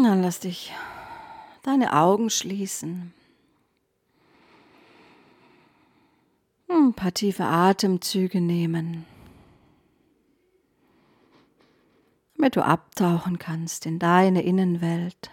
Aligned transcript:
Dann 0.00 0.22
lass 0.22 0.38
dich 0.40 0.72
deine 1.64 1.92
Augen 1.92 2.30
schließen. 2.30 3.12
Ein 6.68 6.94
paar 6.94 7.12
tiefe 7.12 7.44
Atemzüge 7.44 8.40
nehmen, 8.40 9.04
damit 12.36 12.54
du 12.54 12.64
abtauchen 12.64 13.38
kannst 13.38 13.86
in 13.86 13.98
deine 13.98 14.42
Innenwelt. 14.42 15.30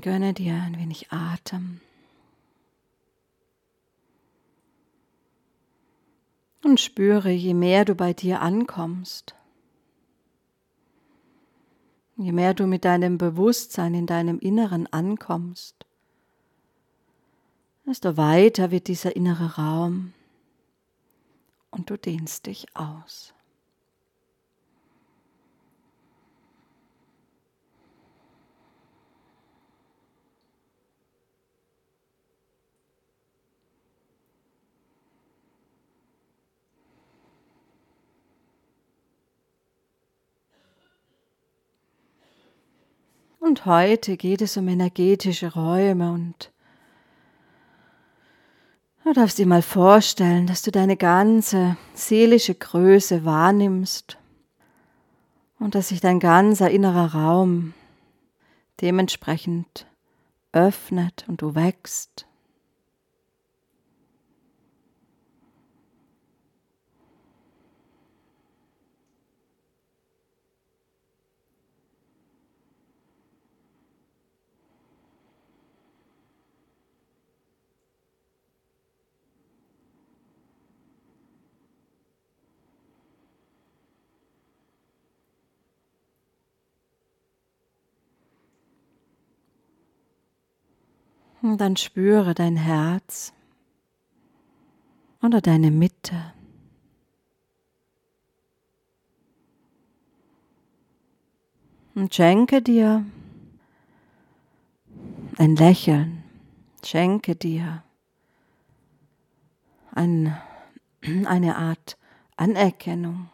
Gönne 0.00 0.32
dir 0.32 0.54
ein 0.54 0.78
wenig 0.78 1.12
Atem. 1.12 1.80
Und 6.62 6.80
spüre, 6.80 7.30
je 7.30 7.52
mehr 7.52 7.84
du 7.84 7.94
bei 7.94 8.12
dir 8.12 8.40
ankommst, 8.40 9.34
je 12.16 12.32
mehr 12.32 12.54
du 12.54 12.66
mit 12.66 12.84
deinem 12.84 13.18
Bewusstsein 13.18 13.94
in 13.94 14.06
deinem 14.06 14.38
Inneren 14.38 14.86
ankommst, 14.86 15.86
desto 17.86 18.16
weiter 18.16 18.70
wird 18.70 18.88
dieser 18.88 19.16
innere 19.16 19.56
Raum 19.56 20.12
und 21.70 21.90
du 21.90 21.96
dehnst 21.96 22.46
dich 22.46 22.74
aus. 22.74 23.34
Und 43.40 43.64
heute 43.64 44.18
geht 44.18 44.42
es 44.42 44.58
um 44.58 44.68
energetische 44.68 45.54
Räume 45.54 46.12
und 46.12 46.52
du 49.02 49.14
darfst 49.14 49.38
dir 49.38 49.46
mal 49.46 49.62
vorstellen, 49.62 50.46
dass 50.46 50.60
du 50.60 50.70
deine 50.70 50.98
ganze 50.98 51.78
seelische 51.94 52.54
Größe 52.54 53.24
wahrnimmst 53.24 54.18
und 55.58 55.74
dass 55.74 55.88
sich 55.88 56.02
dein 56.02 56.20
ganzer 56.20 56.70
innerer 56.70 57.14
Raum 57.14 57.72
dementsprechend 58.82 59.86
öffnet 60.52 61.24
und 61.26 61.40
du 61.40 61.54
wächst. 61.54 62.26
Und 91.42 91.58
dann 91.58 91.76
spüre 91.76 92.34
dein 92.34 92.56
Herz 92.56 93.32
oder 95.22 95.40
deine 95.40 95.70
Mitte. 95.70 96.34
Und 101.94 102.14
schenke 102.14 102.62
dir 102.62 103.04
ein 105.38 105.56
Lächeln, 105.56 106.22
schenke 106.84 107.34
dir 107.34 107.82
ein, 109.92 110.36
eine 111.26 111.56
Art 111.56 111.98
Anerkennung, 112.36 113.28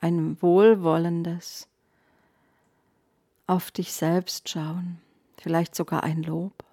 ein 0.00 0.40
wohlwollendes 0.42 1.68
auf 3.46 3.70
dich 3.70 3.92
selbst 3.92 4.48
schauen, 4.48 5.00
vielleicht 5.38 5.74
sogar 5.74 6.02
ein 6.02 6.22
Lob. 6.22 6.64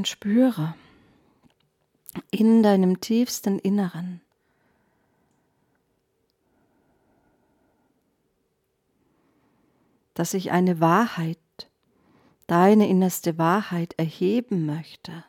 Und 0.00 0.08
spüre 0.08 0.74
in 2.30 2.62
deinem 2.62 3.02
tiefsten 3.02 3.58
Inneren, 3.58 4.22
dass 10.14 10.30
sich 10.30 10.52
eine 10.52 10.80
Wahrheit, 10.80 11.36
deine 12.46 12.88
innerste 12.88 13.36
Wahrheit 13.36 13.92
erheben 13.98 14.64
möchte. 14.64 15.22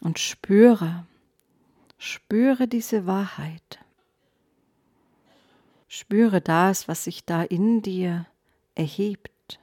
Und 0.00 0.18
spüre, 0.18 1.06
spüre 1.98 2.66
diese 2.68 3.06
Wahrheit. 3.06 3.78
Spüre 5.88 6.40
das, 6.40 6.88
was 6.88 7.04
sich 7.04 7.24
da 7.24 7.42
in 7.42 7.82
dir 7.82 8.26
erhebt. 8.74 9.58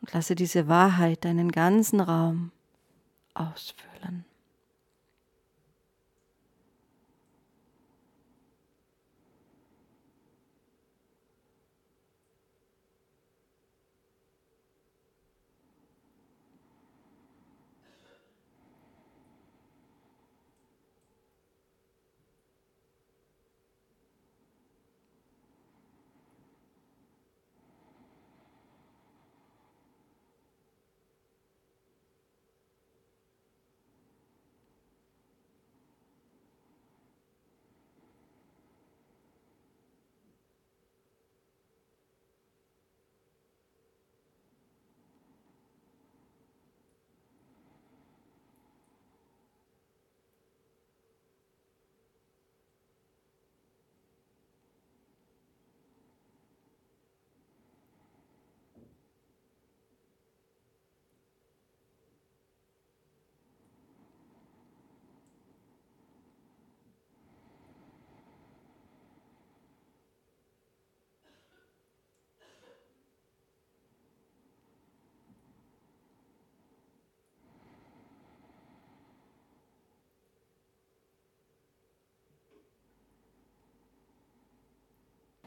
Und 0.00 0.12
lasse 0.12 0.34
diese 0.34 0.66
Wahrheit 0.66 1.24
deinen 1.24 1.52
ganzen 1.52 2.00
Raum 2.00 2.50
ausfüllen. 3.34 3.89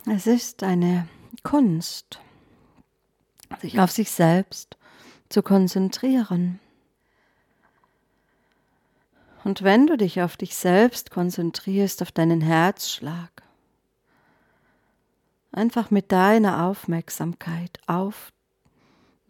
Es 0.05 0.27
ist 0.27 0.63
eine 0.63 1.07
Kunst, 1.43 2.19
sich 3.61 3.79
auf 3.79 3.89
sich 3.89 4.11
selbst 4.11 4.77
zu 5.29 5.41
konzentrieren. 5.41 6.59
Und 9.45 9.63
wenn 9.63 9.87
du 9.87 9.95
dich 9.95 10.21
auf 10.21 10.35
dich 10.35 10.55
selbst 10.55 11.09
konzentrierst, 11.09 12.01
auf 12.01 12.11
deinen 12.11 12.41
Herzschlag, 12.41 13.43
einfach 15.53 15.89
mit 15.89 16.11
deiner 16.11 16.65
Aufmerksamkeit 16.65 17.79
auf 17.87 18.33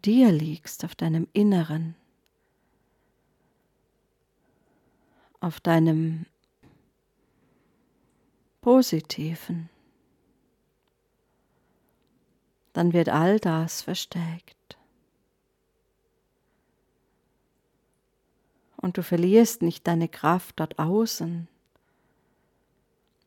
dir 0.03 0.31
liegst, 0.31 0.85
auf 0.85 0.95
deinem 0.95 1.27
Inneren, 1.33 1.95
auf 5.39 5.59
deinem 5.59 6.25
Positiven, 8.61 9.69
dann 12.73 12.93
wird 12.93 13.09
all 13.09 13.39
das 13.39 13.81
verstärkt. 13.81 14.55
und 18.83 18.97
du 18.97 19.01
verlierst 19.01 19.61
nicht 19.61 19.87
deine 19.87 20.09
Kraft 20.09 20.59
dort 20.59 20.77
außen. 20.77 21.47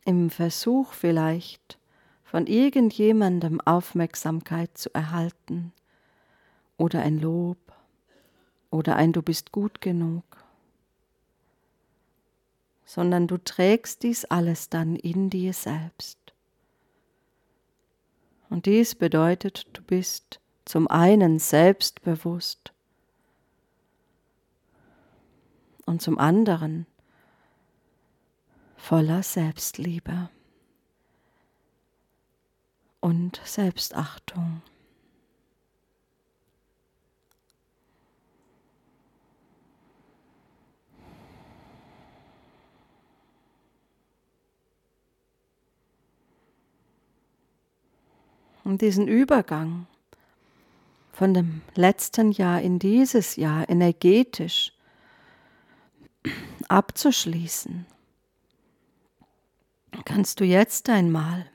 Im 0.04 0.28
Versuch 0.28 0.92
vielleicht 0.92 1.78
von 2.24 2.46
irgendjemandem 2.46 3.62
Aufmerksamkeit 3.62 4.76
zu 4.76 4.94
erhalten 4.94 5.72
oder 6.76 7.00
ein 7.00 7.18
Lob 7.18 7.56
oder 8.70 8.96
ein 8.96 9.14
Du 9.14 9.22
bist 9.22 9.50
gut 9.50 9.80
genug, 9.80 10.24
sondern 12.84 13.26
du 13.26 13.38
trägst 13.38 14.02
dies 14.02 14.26
alles 14.26 14.68
dann 14.68 14.94
in 14.94 15.30
dir 15.30 15.54
selbst. 15.54 16.15
Und 18.48 18.66
dies 18.66 18.94
bedeutet, 18.94 19.66
du 19.72 19.82
bist 19.82 20.40
zum 20.64 20.88
einen 20.88 21.38
selbstbewusst 21.38 22.72
und 25.84 26.02
zum 26.02 26.18
anderen 26.18 26.86
voller 28.76 29.22
Selbstliebe 29.22 30.28
und 33.00 33.40
Selbstachtung. 33.44 34.62
Und 48.66 48.82
diesen 48.82 49.06
Übergang 49.06 49.86
von 51.12 51.34
dem 51.34 51.62
letzten 51.76 52.32
Jahr 52.32 52.60
in 52.60 52.80
dieses 52.80 53.36
Jahr 53.36 53.68
energetisch 53.68 54.72
abzuschließen, 56.66 57.86
kannst 60.04 60.40
du 60.40 60.44
jetzt 60.44 60.88
einmal 60.88 61.48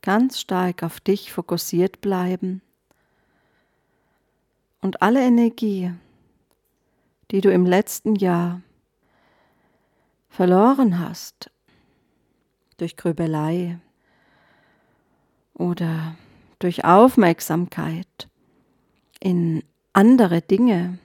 ganz 0.00 0.40
stark 0.40 0.82
auf 0.82 1.00
dich 1.00 1.30
fokussiert 1.30 2.00
bleiben 2.00 2.62
und 4.80 5.02
alle 5.02 5.20
Energie, 5.20 5.92
die 7.30 7.42
du 7.42 7.52
im 7.52 7.66
letzten 7.66 8.14
Jahr 8.14 8.62
verloren 10.30 10.98
hast, 10.98 11.50
durch 12.78 12.96
Grübelei 12.96 13.78
oder 15.54 16.16
durch 16.58 16.84
Aufmerksamkeit 16.84 18.28
in 19.20 19.62
andere 19.92 20.40
Dinge. 20.40 20.98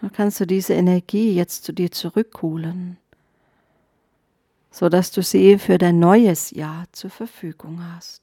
Dann 0.00 0.12
kannst 0.12 0.40
du 0.40 0.46
diese 0.46 0.74
Energie 0.74 1.34
jetzt 1.34 1.64
zu 1.64 1.72
dir 1.72 1.90
zurückholen, 1.90 2.96
sodass 4.70 5.10
du 5.10 5.22
sie 5.22 5.58
für 5.58 5.78
dein 5.78 5.98
neues 5.98 6.50
Jahr 6.52 6.86
zur 6.92 7.10
Verfügung 7.10 7.82
hast. 7.82 8.22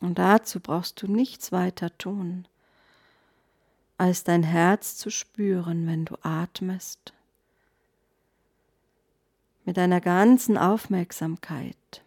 Und 0.00 0.18
dazu 0.18 0.58
brauchst 0.58 1.00
du 1.02 1.06
nichts 1.06 1.52
weiter 1.52 1.96
tun, 1.96 2.48
als 3.98 4.24
dein 4.24 4.42
Herz 4.42 4.96
zu 4.96 5.10
spüren, 5.10 5.86
wenn 5.86 6.04
du 6.04 6.16
atmest 6.22 7.12
mit 9.64 9.76
deiner 9.76 10.00
ganzen 10.00 10.58
Aufmerksamkeit 10.58 12.02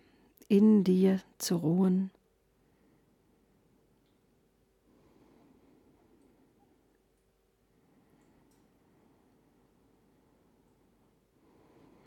in 0.47 0.83
dir 0.83 1.21
zu 1.37 1.55
ruhen. 1.57 2.11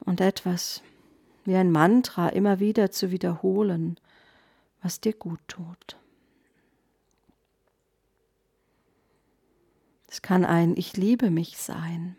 Und 0.05 0.21
etwas 0.21 0.83
wie 1.45 1.55
ein 1.55 1.71
Mantra 1.71 2.29
immer 2.29 2.61
wieder 2.61 2.91
zu 2.91 3.11
wiederholen, 3.11 3.99
was 4.83 5.01
dir 5.01 5.13
gut 5.13 5.41
tut. 5.49 5.99
Es 10.09 10.23
kann 10.23 10.45
ein 10.45 10.77
Ich 10.77 10.97
liebe 10.97 11.31
mich 11.31 11.59
sein. 11.59 12.17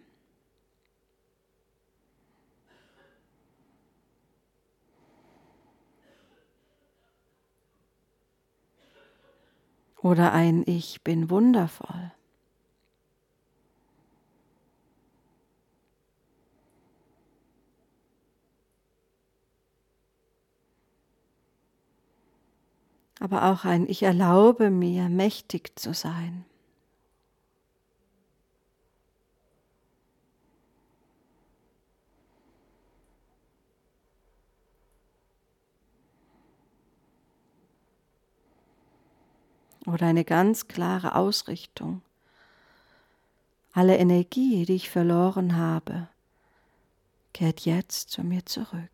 oder 10.02 10.32
ein 10.32 10.64
Ich 10.66 11.04
bin 11.04 11.30
wundervoll. 11.30 12.14
aber 23.22 23.52
auch 23.52 23.66
ein 23.66 23.86
Ich 23.88 24.04
erlaube 24.04 24.70
mir, 24.70 25.10
mächtig 25.10 25.78
zu 25.78 25.94
sein. 25.94 26.46
Oder 39.86 40.08
eine 40.08 40.26
ganz 40.26 40.68
klare 40.68 41.16
Ausrichtung. 41.16 42.02
Alle 43.74 43.98
Energie, 43.98 44.66
die 44.66 44.76
ich 44.76 44.90
verloren 44.90 45.56
habe, 45.56 46.08
kehrt 47.34 47.62
jetzt 47.62 48.10
zu 48.10 48.24
mir 48.24 48.46
zurück. 48.46 48.90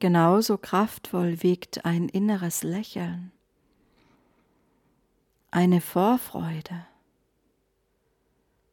Genauso 0.00 0.56
kraftvoll 0.56 1.42
wiegt 1.42 1.84
ein 1.84 2.08
inneres 2.08 2.62
Lächeln, 2.62 3.32
eine 5.50 5.82
Vorfreude 5.82 6.86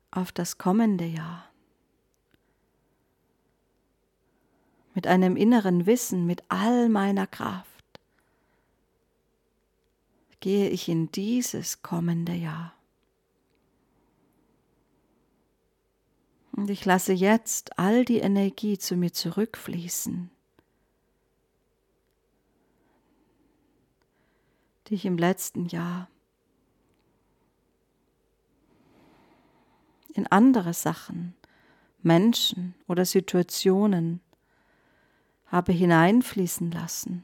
auf 0.09 0.31
das 0.31 0.57
kommende 0.57 1.03
Jahr. 1.03 1.43
Mit 4.93 5.05
einem 5.05 5.35
inneren 5.35 5.85
Wissen, 5.85 6.25
mit 6.25 6.43
all 6.47 6.87
meiner 6.87 7.27
Kraft 7.27 7.67
gehe 10.39 10.69
ich 10.69 10.87
in 10.87 11.11
dieses 11.11 11.81
kommende 11.81 12.35
Jahr. 12.35 12.73
Und 16.53 16.69
ich 16.69 16.85
lasse 16.85 17.11
jetzt 17.11 17.77
all 17.77 18.05
die 18.05 18.19
Energie 18.19 18.77
zu 18.77 18.95
mir 18.95 19.11
zurückfließen, 19.11 20.31
die 24.87 24.95
ich 24.95 25.05
im 25.05 25.17
letzten 25.17 25.65
Jahr 25.65 26.09
in 30.13 30.27
andere 30.27 30.73
Sachen, 30.73 31.35
Menschen 32.01 32.73
oder 32.87 33.05
Situationen 33.05 34.21
habe 35.45 35.71
hineinfließen 35.71 36.71
lassen. 36.71 37.23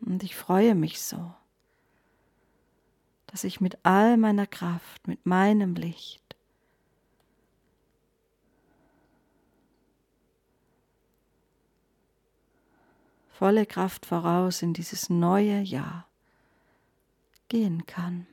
Und 0.00 0.22
ich 0.22 0.34
freue 0.34 0.74
mich 0.74 1.00
so, 1.00 1.32
dass 3.26 3.44
ich 3.44 3.60
mit 3.60 3.78
all 3.84 4.16
meiner 4.16 4.46
Kraft, 4.46 5.06
mit 5.06 5.24
meinem 5.24 5.74
Licht 5.74 6.29
volle 13.40 13.64
Kraft 13.64 14.04
voraus 14.04 14.60
in 14.60 14.74
dieses 14.74 15.08
neue 15.08 15.60
Jahr 15.60 16.06
gehen 17.48 17.86
kann. 17.86 18.26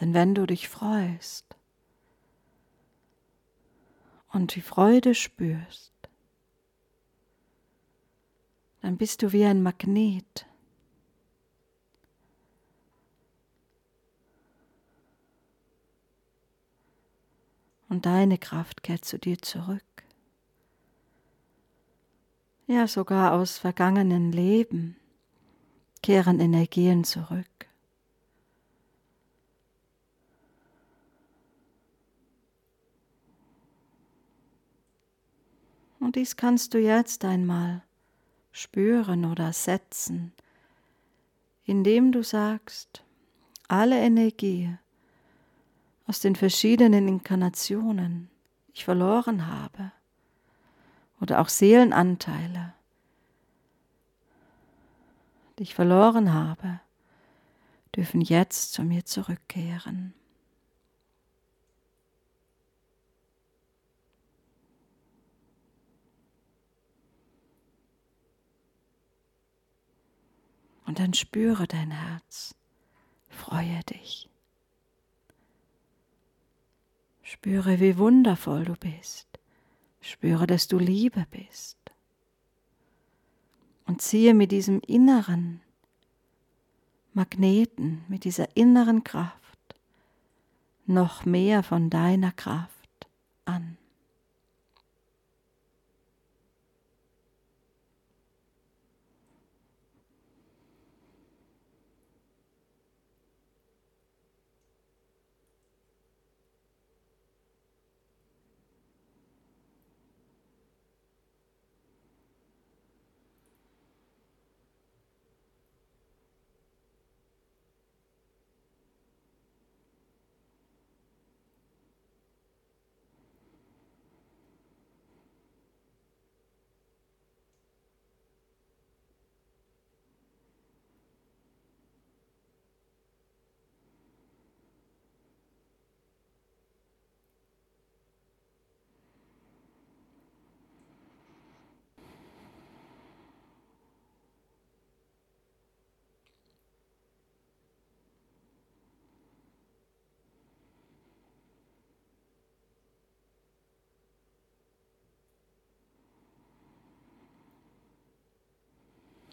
Denn 0.00 0.14
wenn 0.14 0.34
du 0.34 0.46
dich 0.46 0.68
freust 0.68 1.56
und 4.32 4.54
die 4.54 4.60
Freude 4.60 5.14
spürst, 5.14 5.92
dann 8.80 8.96
bist 8.96 9.22
du 9.22 9.32
wie 9.32 9.44
ein 9.44 9.62
Magnet. 9.62 10.46
Und 17.88 18.06
deine 18.06 18.38
Kraft 18.38 18.82
kehrt 18.82 19.04
zu 19.04 19.18
dir 19.18 19.38
zurück. 19.38 19.82
Ja, 22.66 22.86
sogar 22.86 23.32
aus 23.32 23.56
vergangenen 23.56 24.30
Leben 24.30 24.96
kehren 26.02 26.38
Energien 26.38 27.02
zurück. 27.02 27.67
Und 36.00 36.16
dies 36.16 36.36
kannst 36.36 36.74
du 36.74 36.78
jetzt 36.78 37.24
einmal 37.24 37.82
spüren 38.52 39.24
oder 39.24 39.52
setzen, 39.52 40.32
indem 41.64 42.12
du 42.12 42.22
sagst, 42.22 43.04
alle 43.68 43.98
Energie 44.00 44.74
aus 46.06 46.20
den 46.20 46.36
verschiedenen 46.36 47.06
Inkarnationen 47.06 48.30
ich 48.72 48.84
verloren 48.84 49.46
habe 49.46 49.92
oder 51.20 51.40
auch 51.40 51.48
Seelenanteile, 51.48 52.74
die 55.58 55.64
ich 55.64 55.74
verloren 55.74 56.32
habe, 56.32 56.80
dürfen 57.94 58.20
jetzt 58.20 58.72
zu 58.72 58.84
mir 58.84 59.04
zurückkehren. 59.04 60.14
Und 70.88 71.00
dann 71.00 71.12
spüre 71.12 71.66
dein 71.66 71.90
Herz, 71.90 72.54
freue 73.28 73.80
dich. 73.90 74.26
Spüre, 77.22 77.78
wie 77.78 77.98
wundervoll 77.98 78.64
du 78.64 78.72
bist. 78.72 79.28
Spüre, 80.00 80.46
dass 80.46 80.66
du 80.66 80.78
Liebe 80.78 81.26
bist. 81.30 81.76
Und 83.84 84.00
ziehe 84.00 84.32
mit 84.32 84.50
diesem 84.50 84.80
inneren 84.80 85.60
Magneten, 87.12 88.02
mit 88.08 88.24
dieser 88.24 88.56
inneren 88.56 89.04
Kraft 89.04 89.58
noch 90.86 91.26
mehr 91.26 91.62
von 91.62 91.90
deiner 91.90 92.32
Kraft 92.32 93.06
an. 93.44 93.76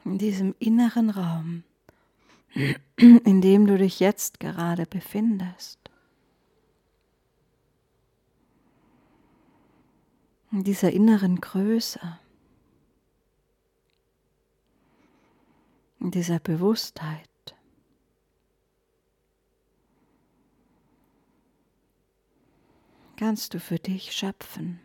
In 0.05 0.17
diesem 0.17 0.55
inneren 0.59 1.09
Raum, 1.09 1.63
in 2.95 3.41
dem 3.41 3.67
du 3.67 3.77
dich 3.77 3.99
jetzt 3.99 4.39
gerade 4.39 4.85
befindest. 4.85 5.79
In 10.51 10.63
dieser 10.63 10.93
inneren 10.93 11.41
Größe, 11.41 12.19
in 15.99 16.11
dieser 16.11 16.39
Bewusstheit. 16.39 17.29
kannst 23.17 23.53
du 23.53 23.59
für 23.59 23.79
dich 23.79 24.11
schöpfen. 24.11 24.79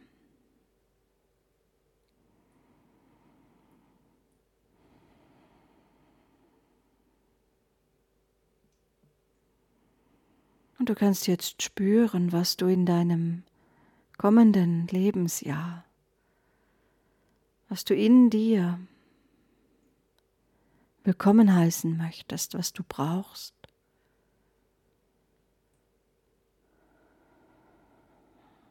Und 10.80 10.88
du 10.88 10.94
kannst 10.94 11.26
jetzt 11.26 11.62
spüren, 11.62 12.32
was 12.32 12.56
du 12.56 12.66
in 12.66 12.86
deinem 12.86 13.42
kommenden 14.16 14.86
Lebensjahr, 14.86 15.84
was 17.68 17.84
du 17.84 17.94
in 17.94 18.30
dir 18.30 18.80
willkommen 21.04 21.54
heißen 21.54 21.98
möchtest, 21.98 22.54
was 22.54 22.72
du 22.72 22.82
brauchst. 22.82 23.54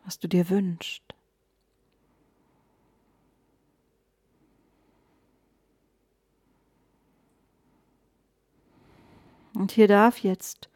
was 0.03 0.17
du 0.17 0.27
dir 0.27 0.49
wünschst. 0.49 1.03
Und 9.53 9.71
hier 9.71 9.87
darf 9.87 10.17
jetzt 10.23 10.68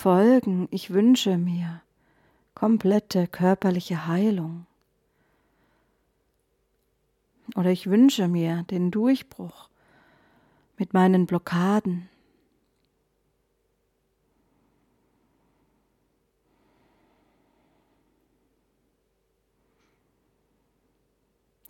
folgen. 0.00 0.66
Ich 0.70 0.90
wünsche 0.90 1.36
mir 1.36 1.82
komplette 2.54 3.26
körperliche 3.26 4.06
Heilung. 4.06 4.66
Oder 7.54 7.70
ich 7.70 7.90
wünsche 7.90 8.26
mir 8.26 8.62
den 8.70 8.90
Durchbruch 8.90 9.68
mit 10.78 10.94
meinen 10.94 11.26
Blockaden. 11.26 12.08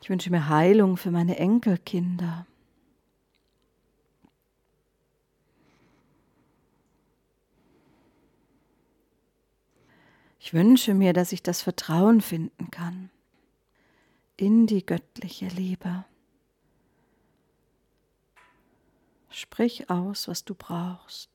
Ich 0.02 0.08
wünsche 0.08 0.30
mir 0.30 0.48
Heilung 0.48 0.96
für 0.96 1.10
meine 1.10 1.36
Enkelkinder. 1.36 2.46
Ich 10.42 10.54
wünsche 10.54 10.94
mir, 10.94 11.12
dass 11.12 11.32
ich 11.32 11.42
das 11.42 11.60
Vertrauen 11.60 12.22
finden 12.22 12.70
kann 12.70 13.10
in 14.38 14.66
die 14.66 14.84
göttliche 14.84 15.48
Liebe. 15.48 16.06
Sprich 19.28 19.90
aus, 19.90 20.28
was 20.28 20.46
du 20.46 20.54
brauchst. 20.54 21.30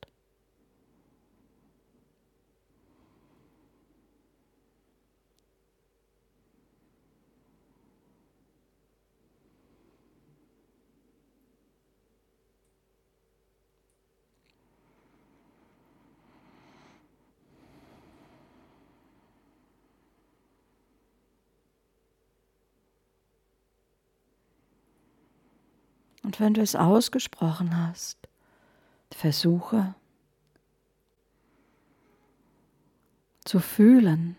Und 26.25 26.39
wenn 26.39 26.55
du 26.55 26.61
es 26.61 26.75
ausgesprochen 26.75 27.77
hast, 27.77 28.17
versuche 29.11 29.93
zu 33.43 33.59
fühlen, 33.59 34.35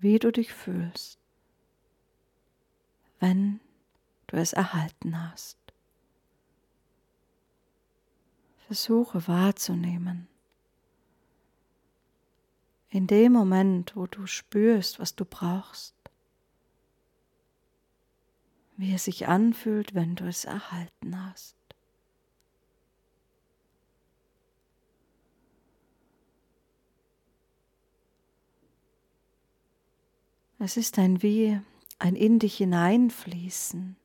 wie 0.00 0.18
du 0.18 0.32
dich 0.32 0.52
fühlst, 0.52 1.20
wenn 3.20 3.60
du 4.26 4.38
es 4.38 4.52
erhalten 4.52 5.30
hast. 5.30 5.56
Versuche 8.66 9.28
wahrzunehmen. 9.28 10.26
In 12.90 13.06
dem 13.06 13.32
Moment, 13.32 13.94
wo 13.94 14.08
du 14.08 14.26
spürst, 14.26 14.98
was 14.98 15.14
du 15.14 15.24
brauchst, 15.24 15.95
wie 18.76 18.94
es 18.94 19.04
sich 19.04 19.26
anfühlt, 19.26 19.94
wenn 19.94 20.14
du 20.14 20.26
es 20.26 20.44
erhalten 20.44 21.26
hast. 21.26 21.56
Es 30.58 30.76
ist 30.76 30.98
ein 30.98 31.22
wie 31.22 31.60
ein 31.98 32.16
in 32.16 32.38
dich 32.38 32.56
hineinfließen. 32.56 33.96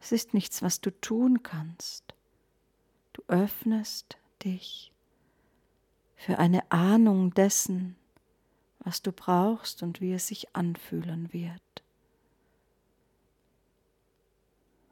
Es 0.00 0.12
ist 0.12 0.34
nichts, 0.34 0.60
was 0.60 0.80
du 0.80 0.90
tun 0.90 1.42
kannst. 1.42 2.14
Du 3.12 3.22
öffnest 3.28 4.18
dich 4.44 4.92
für 6.16 6.38
eine 6.38 6.70
Ahnung 6.70 7.32
dessen, 7.32 7.96
was 8.80 9.02
du 9.02 9.12
brauchst 9.12 9.82
und 9.82 10.00
wie 10.00 10.12
es 10.12 10.26
sich 10.26 10.54
anfühlen 10.54 11.32
wird. 11.32 11.83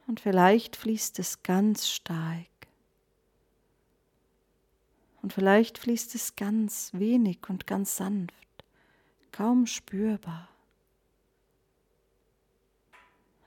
Und 0.07 0.21
vielleicht 0.21 0.77
fließt 0.77 1.19
es 1.19 1.43
ganz 1.43 1.89
stark. 1.89 2.47
Und 5.23 5.33
vielleicht 5.33 5.79
fließt 5.79 6.15
es 6.15 6.35
ganz 6.35 6.91
wenig 6.93 7.39
und 7.49 7.67
ganz 7.67 7.97
sanft, 7.97 8.35
kaum 9.31 9.67
spürbar. 9.67 10.49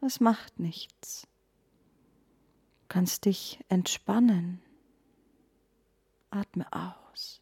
Es 0.02 0.20
macht 0.20 0.60
nichts. 0.60 1.28
Du 2.82 2.86
kannst 2.90 3.26
dich 3.26 3.60
entspannen. 3.70 4.62
Atme 6.30 6.72
aus. 6.72 7.42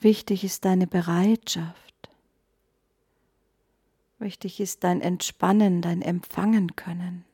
Wichtig 0.00 0.44
ist 0.44 0.64
deine 0.64 0.86
Bereitschaft. 0.86 1.87
Wichtig 4.18 4.58
ist 4.58 4.82
dein 4.82 5.00
Entspannen, 5.00 5.80
dein 5.80 6.02
Empfangen 6.02 6.74
können. 6.74 7.24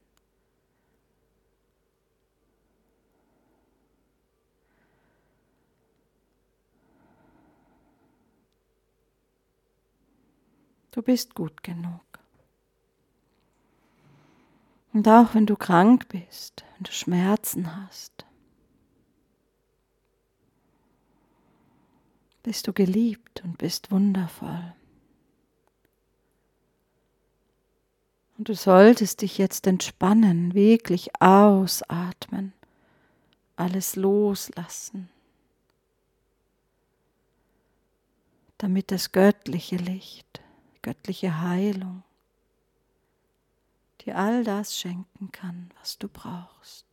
Du 10.90 11.02
bist 11.02 11.34
gut 11.34 11.62
genug. 11.64 12.00
Und 14.92 15.08
auch 15.08 15.34
wenn 15.34 15.46
du 15.46 15.56
krank 15.56 16.06
bist, 16.08 16.64
wenn 16.74 16.84
du 16.84 16.92
Schmerzen 16.92 17.76
hast, 17.76 18.24
bist 22.44 22.68
du 22.68 22.72
geliebt 22.72 23.42
und 23.42 23.58
bist 23.58 23.90
wundervoll. 23.90 24.74
Und 28.36 28.48
du 28.48 28.54
solltest 28.54 29.22
dich 29.22 29.38
jetzt 29.38 29.66
entspannen, 29.66 30.54
wirklich 30.54 31.10
ausatmen, 31.20 32.52
alles 33.56 33.94
loslassen, 33.94 35.08
damit 38.58 38.90
das 38.90 39.12
göttliche 39.12 39.76
Licht, 39.76 40.42
göttliche 40.82 41.40
Heilung 41.40 42.02
dir 44.04 44.18
all 44.18 44.44
das 44.44 44.76
schenken 44.78 45.32
kann, 45.32 45.70
was 45.80 45.98
du 45.98 46.08
brauchst. 46.08 46.86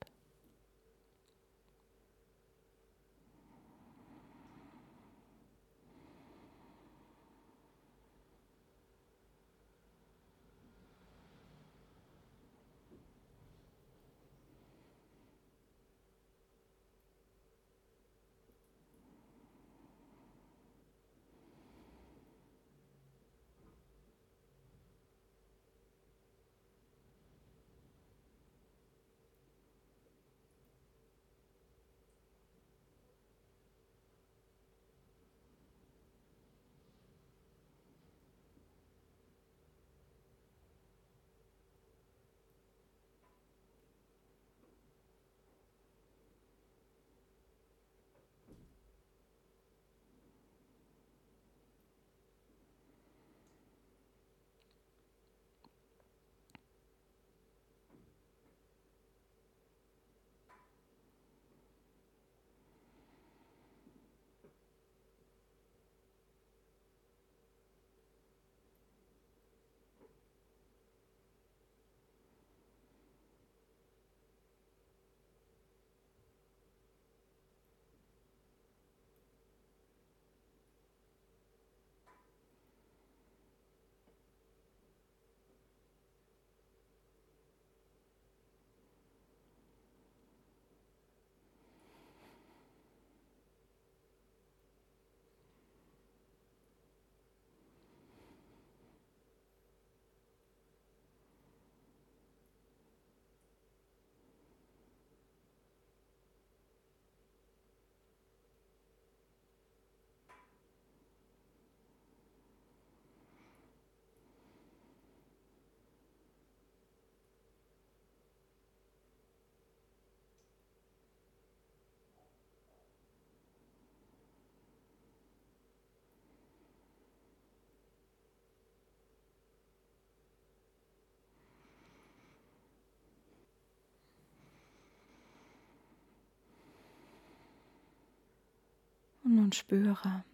Und 139.32 139.38
nun 139.38 139.54
spüre, 139.54 140.26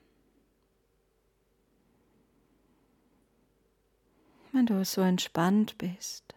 wenn 4.51 4.65
du 4.65 4.83
so 4.83 5.01
entspannt 5.01 5.77
bist 5.77 6.33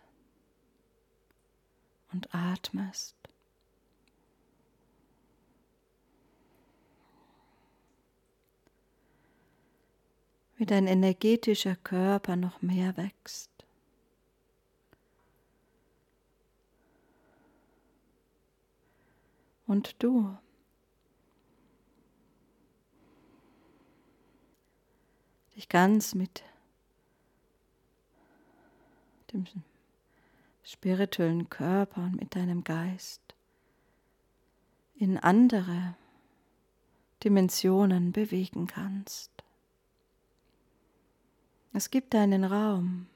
und 2.12 2.34
atmest. 2.34 3.16
wie 10.56 10.66
dein 10.66 10.86
energetischer 10.86 11.76
Körper 11.76 12.36
noch 12.36 12.60
mehr 12.60 12.94
wächst. 12.98 13.50
Und 19.66 20.02
du 20.02 20.36
dich 25.56 25.68
ganz 25.68 26.14
mit 26.14 26.42
dem 29.32 29.46
spirituellen 30.62 31.48
Körper 31.48 32.02
und 32.02 32.16
mit 32.16 32.34
deinem 32.34 32.64
Geist 32.64 33.20
in 34.96 35.18
andere 35.18 35.96
Dimensionen 37.24 38.12
bewegen 38.12 38.66
kannst. 38.66 39.30
Es 41.72 41.90
gibt 41.90 42.14
einen 42.14 42.44
Raum, 42.44 43.06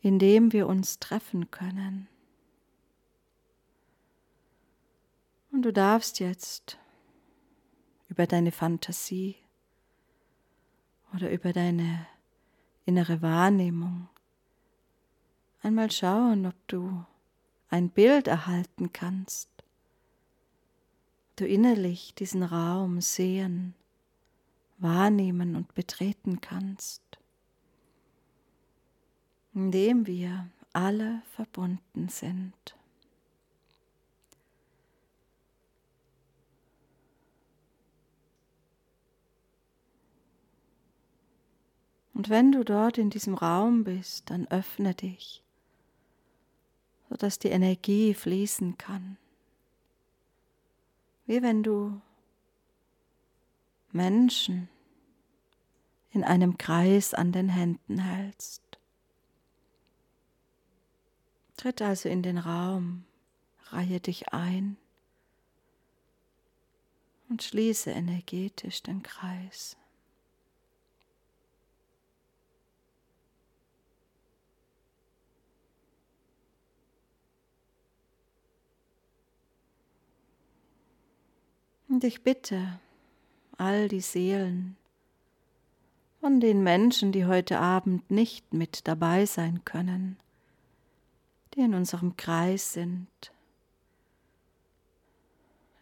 in 0.00 0.18
dem 0.18 0.52
wir 0.52 0.66
uns 0.66 0.98
treffen 0.98 1.50
können. 1.50 2.08
Und 5.50 5.62
du 5.62 5.72
darfst 5.72 6.20
jetzt 6.20 6.78
über 8.08 8.26
deine 8.26 8.52
Fantasie 8.52 9.36
oder 11.14 11.30
über 11.30 11.52
deine 11.52 12.06
innere 12.84 13.22
Wahrnehmung 13.22 14.08
einmal 15.62 15.90
schauen, 15.90 16.46
ob 16.46 16.54
du 16.68 17.04
ein 17.70 17.90
Bild 17.90 18.28
erhalten 18.28 18.92
kannst, 18.92 19.50
du 21.36 21.46
innerlich 21.46 22.14
diesen 22.14 22.42
Raum 22.42 23.00
sehen 23.00 23.74
wahrnehmen 24.78 25.56
und 25.56 25.74
betreten 25.74 26.40
kannst, 26.40 27.02
indem 29.52 30.06
wir 30.06 30.48
alle 30.72 31.22
verbunden 31.34 32.08
sind. 32.08 32.77
Und 42.18 42.30
wenn 42.30 42.50
du 42.50 42.64
dort 42.64 42.98
in 42.98 43.10
diesem 43.10 43.34
Raum 43.34 43.84
bist, 43.84 44.28
dann 44.28 44.48
öffne 44.48 44.92
dich, 44.92 45.44
sodass 47.08 47.38
die 47.38 47.50
Energie 47.50 48.12
fließen 48.12 48.76
kann. 48.76 49.16
Wie 51.26 51.42
wenn 51.42 51.62
du 51.62 52.00
Menschen 53.92 54.68
in 56.10 56.24
einem 56.24 56.58
Kreis 56.58 57.14
an 57.14 57.30
den 57.30 57.50
Händen 57.50 58.00
hältst. 58.00 58.64
Tritt 61.56 61.80
also 61.80 62.08
in 62.08 62.24
den 62.24 62.38
Raum, 62.38 63.04
reihe 63.70 64.00
dich 64.00 64.32
ein 64.32 64.76
und 67.28 67.44
schließe 67.44 67.92
energetisch 67.92 68.82
den 68.82 69.04
Kreis. 69.04 69.76
Und 81.88 82.04
ich 82.04 82.22
bitte, 82.22 82.78
all 83.56 83.88
die 83.88 84.02
Seelen 84.02 84.76
von 86.20 86.38
den 86.40 86.62
Menschen, 86.62 87.12
die 87.12 87.24
heute 87.24 87.58
Abend 87.58 88.10
nicht 88.10 88.52
mit 88.52 88.86
dabei 88.86 89.24
sein 89.24 89.64
können, 89.64 90.18
die 91.54 91.60
in 91.60 91.74
unserem 91.74 92.16
Kreis 92.16 92.72
sind, 92.74 93.08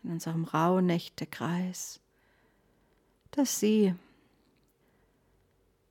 in 0.05 0.13
unserem 0.13 0.45
Rauhnächtekreis, 0.45 2.01
dass 3.33 3.59
sie 3.59 3.95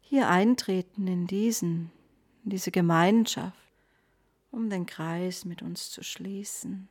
hier 0.02 0.30
eintreten 0.30 1.08
in 1.08 1.28
diesen, 1.28 1.92
in 2.46 2.52
diese 2.52 2.72
Gemeinschaft, 2.72 3.58
um 4.52 4.70
den 4.70 4.86
Kreis 4.86 5.44
mit 5.44 5.62
uns 5.62 5.92
zu 5.92 6.04
schließen. 6.04 6.88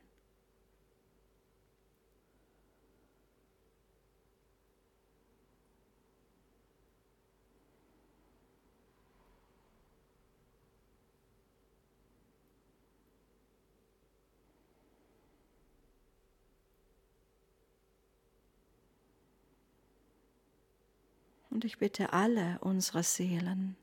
Und 21.55 21.63
ich 21.63 21.77
bitte 21.77 22.11
alle 22.11 22.59
unsere 22.59 23.01
Seelen, 23.01 23.77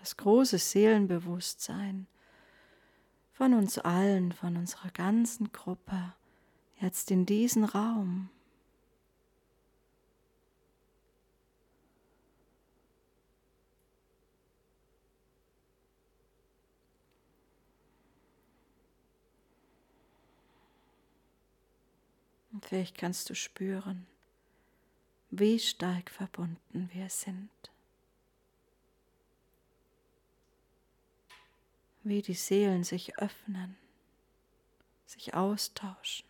das 0.00 0.18
große 0.18 0.58
Seelenbewusstsein 0.58 2.06
von 3.32 3.54
uns 3.54 3.78
allen, 3.78 4.32
von 4.32 4.58
unserer 4.58 4.90
ganzen 4.90 5.50
Gruppe, 5.50 6.12
jetzt 6.78 7.10
in 7.10 7.24
diesen 7.24 7.64
Raum. 7.64 8.28
Und 22.52 22.62
vielleicht 22.66 22.98
kannst 22.98 23.30
du 23.30 23.34
spüren, 23.34 24.06
wie 25.30 25.58
stark 25.58 26.10
verbunden 26.10 26.88
wir 26.92 27.10
sind. 27.10 27.50
Wie 32.02 32.22
die 32.22 32.34
Seelen 32.34 32.84
sich 32.84 33.18
öffnen, 33.18 33.76
sich 35.06 35.34
austauschen, 35.34 36.26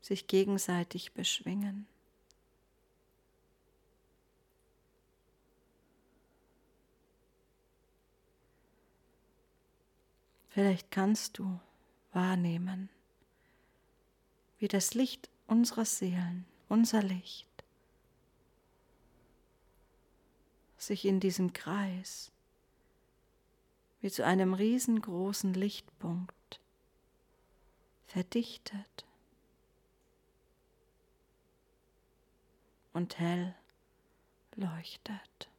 sich 0.00 0.26
gegenseitig 0.26 1.12
beschwingen. 1.12 1.86
Vielleicht 10.48 10.90
kannst 10.90 11.38
du 11.38 11.60
wahrnehmen, 12.12 12.90
wie 14.58 14.68
das 14.68 14.92
Licht 14.92 15.30
unserer 15.46 15.86
Seelen 15.86 16.46
unser 16.72 17.02
Licht 17.02 17.46
sich 20.78 21.04
in 21.04 21.20
diesem 21.20 21.52
Kreis 21.52 22.32
wie 24.00 24.10
zu 24.10 24.24
einem 24.24 24.54
riesengroßen 24.54 25.52
Lichtpunkt 25.52 26.60
verdichtet 28.06 29.04
und 32.94 33.18
hell 33.18 33.54
leuchtet. 34.56 35.51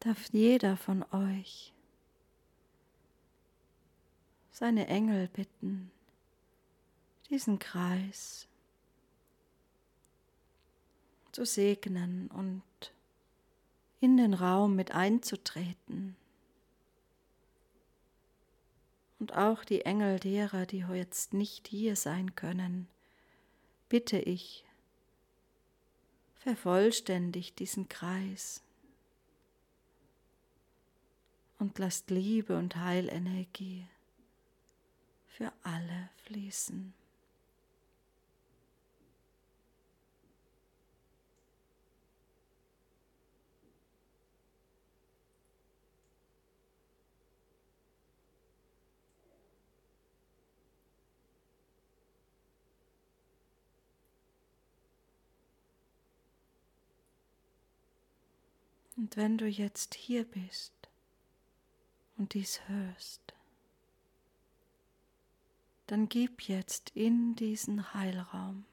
Darf 0.00 0.32
jeder 0.32 0.76
von 0.76 1.04
euch 1.12 1.72
seine 4.50 4.88
Engel 4.88 5.28
bitten, 5.28 5.90
diesen 7.28 7.58
Kreis 7.58 8.46
zu 11.32 11.44
segnen 11.44 12.28
und 12.28 12.62
in 14.00 14.16
den 14.16 14.34
Raum 14.34 14.74
mit 14.74 14.92
einzutreten. 14.92 16.16
Und 19.18 19.34
auch 19.34 19.64
die 19.64 19.82
Engel 19.82 20.18
derer, 20.18 20.64
die 20.64 20.84
jetzt 20.94 21.34
nicht 21.34 21.68
hier 21.68 21.94
sein 21.94 22.34
können, 22.34 22.88
bitte 23.90 24.18
ich, 24.18 24.64
vervollständigt 26.36 27.58
diesen 27.58 27.88
Kreis 27.90 28.62
und 31.60 31.78
lasst 31.78 32.10
Liebe 32.10 32.56
und 32.56 32.76
Heilenergie 32.76 33.86
für 35.28 35.52
alle 35.62 36.08
fließen. 36.24 36.94
Und 58.96 59.16
wenn 59.16 59.38
du 59.38 59.46
jetzt 59.46 59.94
hier 59.94 60.24
bist 60.24 60.79
und 62.20 62.34
dies 62.34 62.60
hörst, 62.68 63.34
dann 65.86 66.10
gib 66.10 66.42
jetzt 66.42 66.90
in 66.90 67.34
diesen 67.34 67.94
Heilraum 67.94 68.66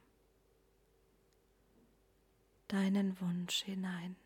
deinen 2.67 3.19
Wunsch 3.21 3.63
hinein. 3.63 4.17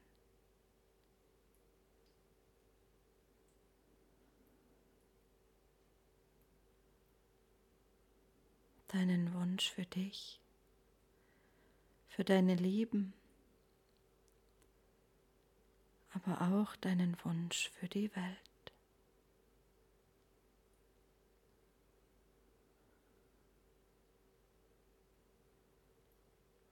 Deinen 8.88 9.36
Wunsch 9.36 9.70
für 9.70 9.86
dich, 9.86 10.42
für 12.10 12.24
deine 12.24 12.56
Lieben, 12.56 13.14
aber 16.12 16.42
auch 16.42 16.76
deinen 16.78 17.16
Wunsch 17.24 17.70
für 17.70 17.88
die 17.88 18.14
Welt. 18.16 18.51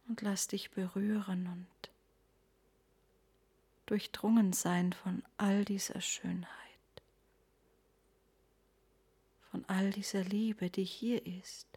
Und 0.10 0.22
lass 0.22 0.48
dich 0.48 0.72
berühren 0.72 1.48
und 1.48 1.92
durchdrungen 3.86 4.54
sein 4.54 4.92
von 4.92 5.24
all 5.38 5.64
dieser 5.66 6.02
Schönheit, 6.02 6.50
von 9.52 9.64
all 9.68 9.92
dieser 9.92 10.24
Liebe, 10.24 10.70
die 10.72 10.84
hier 10.84 11.26
ist. 11.26 11.68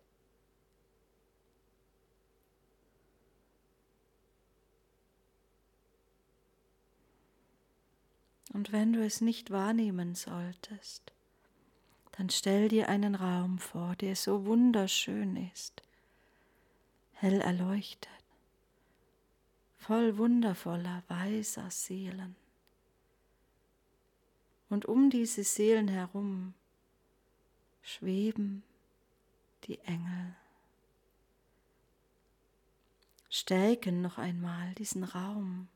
Und 8.54 8.72
wenn 8.72 8.92
du 8.94 9.04
es 9.04 9.20
nicht 9.20 9.50
wahrnehmen 9.50 10.14
solltest, 10.14 11.12
dann 12.12 12.28
stell 12.28 12.68
dir 12.68 12.88
einen 12.88 13.14
Raum 13.14 13.58
vor, 13.58 13.94
der 13.96 14.16
so 14.16 14.44
wunderschön 14.44 15.36
ist, 15.52 15.82
hell 17.12 17.40
erleuchtet, 17.40 18.10
voll 19.82 20.16
wundervoller, 20.16 21.02
weiser 21.08 21.70
Seelen. 21.70 22.36
Und 24.68 24.86
um 24.86 25.10
diese 25.10 25.44
Seelen 25.44 25.88
herum 25.88 26.54
schweben 27.82 28.62
die 29.64 29.78
Engel, 29.80 30.34
stärken 33.28 34.02
noch 34.02 34.18
einmal 34.18 34.74
diesen 34.74 35.04
Raum 35.04 35.68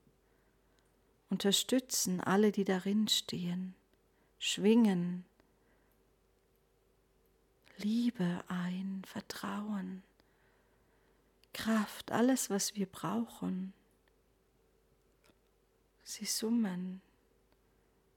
unterstützen 1.29 2.21
alle, 2.21 2.53
die 2.53 2.65
darin 2.65 3.09
stehen, 3.09 3.75
schwingen 4.39 5.25
Liebe 7.79 8.43
ein, 8.49 9.03
Vertrauen, 9.05 10.03
Kraft, 11.53 12.13
alles, 12.13 12.49
was 12.49 12.75
wir 12.75 12.87
brauchen. 12.87 13.73
Sie 16.09 16.25
summen, 16.25 17.03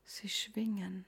sie 0.03 0.29
schwingen. 0.29 1.05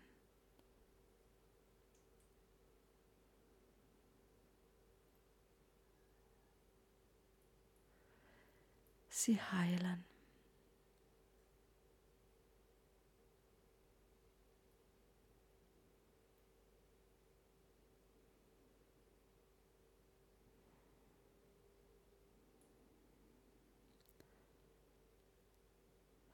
Sie 9.10 9.40
heilen. 9.40 10.11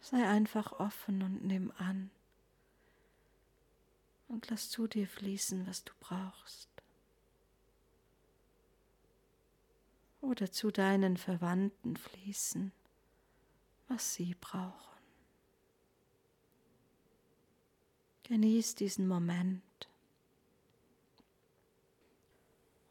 Sei 0.09 0.25
einfach 0.25 0.71
offen 0.79 1.21
und 1.21 1.43
nimm 1.43 1.73
an 1.79 2.09
und 4.29 4.49
lass 4.49 4.69
zu 4.69 4.87
dir 4.87 5.05
fließen, 5.05 5.67
was 5.67 5.83
du 5.83 5.91
brauchst. 5.99 6.69
Oder 10.21 10.49
zu 10.49 10.71
deinen 10.71 11.17
Verwandten 11.17 11.97
fließen, 11.97 12.71
was 13.89 14.13
sie 14.13 14.33
brauchen. 14.39 14.97
Genieß 18.23 18.75
diesen 18.75 19.09
Moment. 19.09 19.89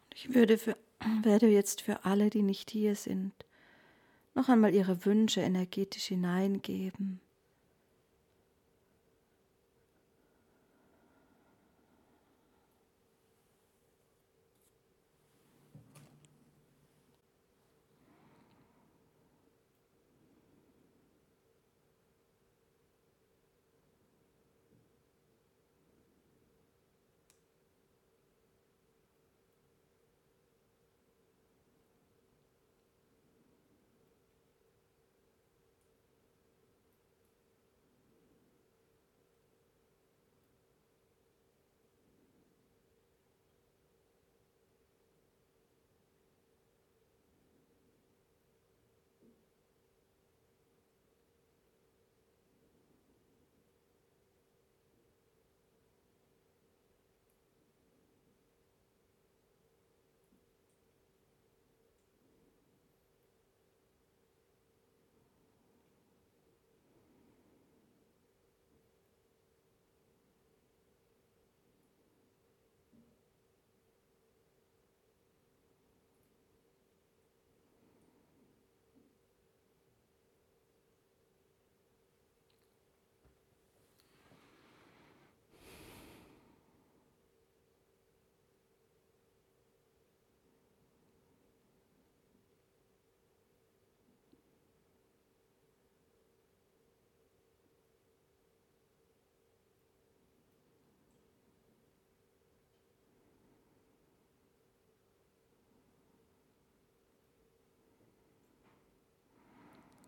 Und 0.02 0.14
ich 0.14 0.35
würde 0.35 0.59
für, 0.59 0.76
werde 1.22 1.48
jetzt 1.48 1.81
für 1.81 2.05
alle, 2.05 2.29
die 2.29 2.42
nicht 2.42 2.70
hier 2.70 2.94
sind, 2.94 3.45
noch 4.37 4.49
einmal 4.49 4.75
ihre 4.75 5.05
Wünsche 5.05 5.40
energetisch 5.40 6.07
hineingeben. 6.07 7.20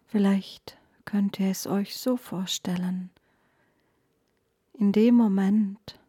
Vielleicht 0.08 0.78
könnt 1.04 1.38
ihr 1.38 1.50
es 1.50 1.66
euch 1.66 1.98
so 1.98 2.16
vorstellen. 2.16 3.10
In 4.72 4.90
dem 4.92 5.14
Moment, 5.14 6.00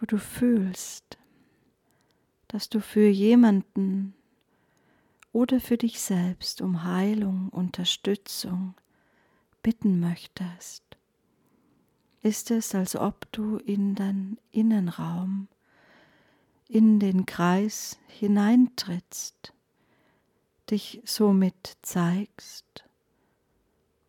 wo 0.00 0.06
du 0.06 0.18
fühlst, 0.18 1.16
dass 2.48 2.68
du 2.68 2.80
für 2.80 3.06
jemanden 3.06 4.14
oder 5.32 5.60
für 5.60 5.76
dich 5.76 6.00
selbst 6.00 6.60
um 6.60 6.82
Heilung, 6.82 7.50
Unterstützung 7.50 8.74
bitten 9.62 10.00
möchtest, 10.00 10.82
ist 12.22 12.50
es, 12.50 12.74
als 12.74 12.96
ob 12.96 13.30
du 13.30 13.58
in 13.58 13.94
dein 13.94 14.38
Innenraum, 14.50 15.46
in 16.66 16.98
den 16.98 17.26
Kreis 17.26 17.96
hineintrittst, 18.08 19.53
dich 20.70 21.02
somit 21.04 21.76
zeigst 21.82 22.84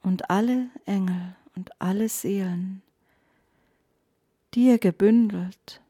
und 0.01 0.29
alle 0.29 0.69
Engel 0.85 1.35
und 1.55 1.81
alle 1.81 2.09
Seelen 2.09 2.81
dir 4.53 4.77
gebündelt 4.77 5.81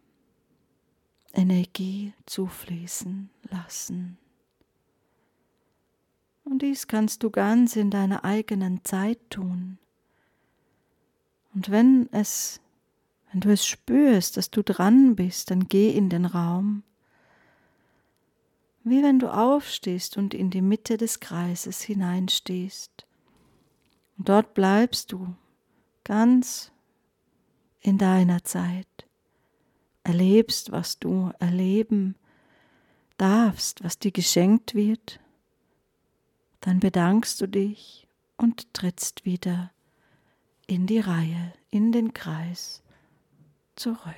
Energie 1.33 2.13
zufließen 2.25 3.29
lassen. 3.49 4.17
Und 6.43 6.61
dies 6.61 6.87
kannst 6.87 7.23
du 7.23 7.29
ganz 7.29 7.75
in 7.75 7.91
deiner 7.91 8.23
eigenen 8.23 8.83
Zeit 8.85 9.19
tun. 9.29 9.77
Und 11.53 11.69
wenn 11.71 12.07
es, 12.11 12.61
wenn 13.31 13.41
du 13.41 13.51
es 13.51 13.65
spürst, 13.65 14.37
dass 14.37 14.51
du 14.51 14.63
dran 14.63 15.15
bist, 15.15 15.51
dann 15.51 15.67
geh 15.67 15.89
in 15.89 16.09
den 16.09 16.25
Raum. 16.25 16.83
Wie 18.85 19.03
wenn 19.03 19.19
du 19.19 19.27
aufstehst 19.27 20.15
und 20.15 20.33
in 20.33 20.49
die 20.49 20.61
Mitte 20.61 20.95
des 20.95 21.19
Kreises 21.19 21.81
hineinstehst. 21.81 23.05
Und 24.17 24.29
dort 24.29 24.53
bleibst 24.53 25.11
du 25.11 25.35
ganz 26.05 26.71
in 27.81 27.97
deiner 27.97 28.45
Zeit. 28.45 28.87
Erlebst, 30.03 30.71
was 30.71 30.99
du 30.99 31.31
erleben 31.39 32.15
darfst, 33.17 33.83
was 33.83 33.99
dir 33.99 34.11
geschenkt 34.11 34.73
wird 34.73 35.19
dann 36.65 36.79
bedankst 36.79 37.39
du 37.41 37.47
dich 37.47 38.07
und 38.37 38.73
trittst 38.73 39.23
wieder 39.23 39.71
in 40.65 40.87
die 40.87 40.99
Reihe, 40.99 41.53
in 41.69 41.91
den 41.91 42.11
Kreis 42.11 42.81
zurück. 43.75 44.15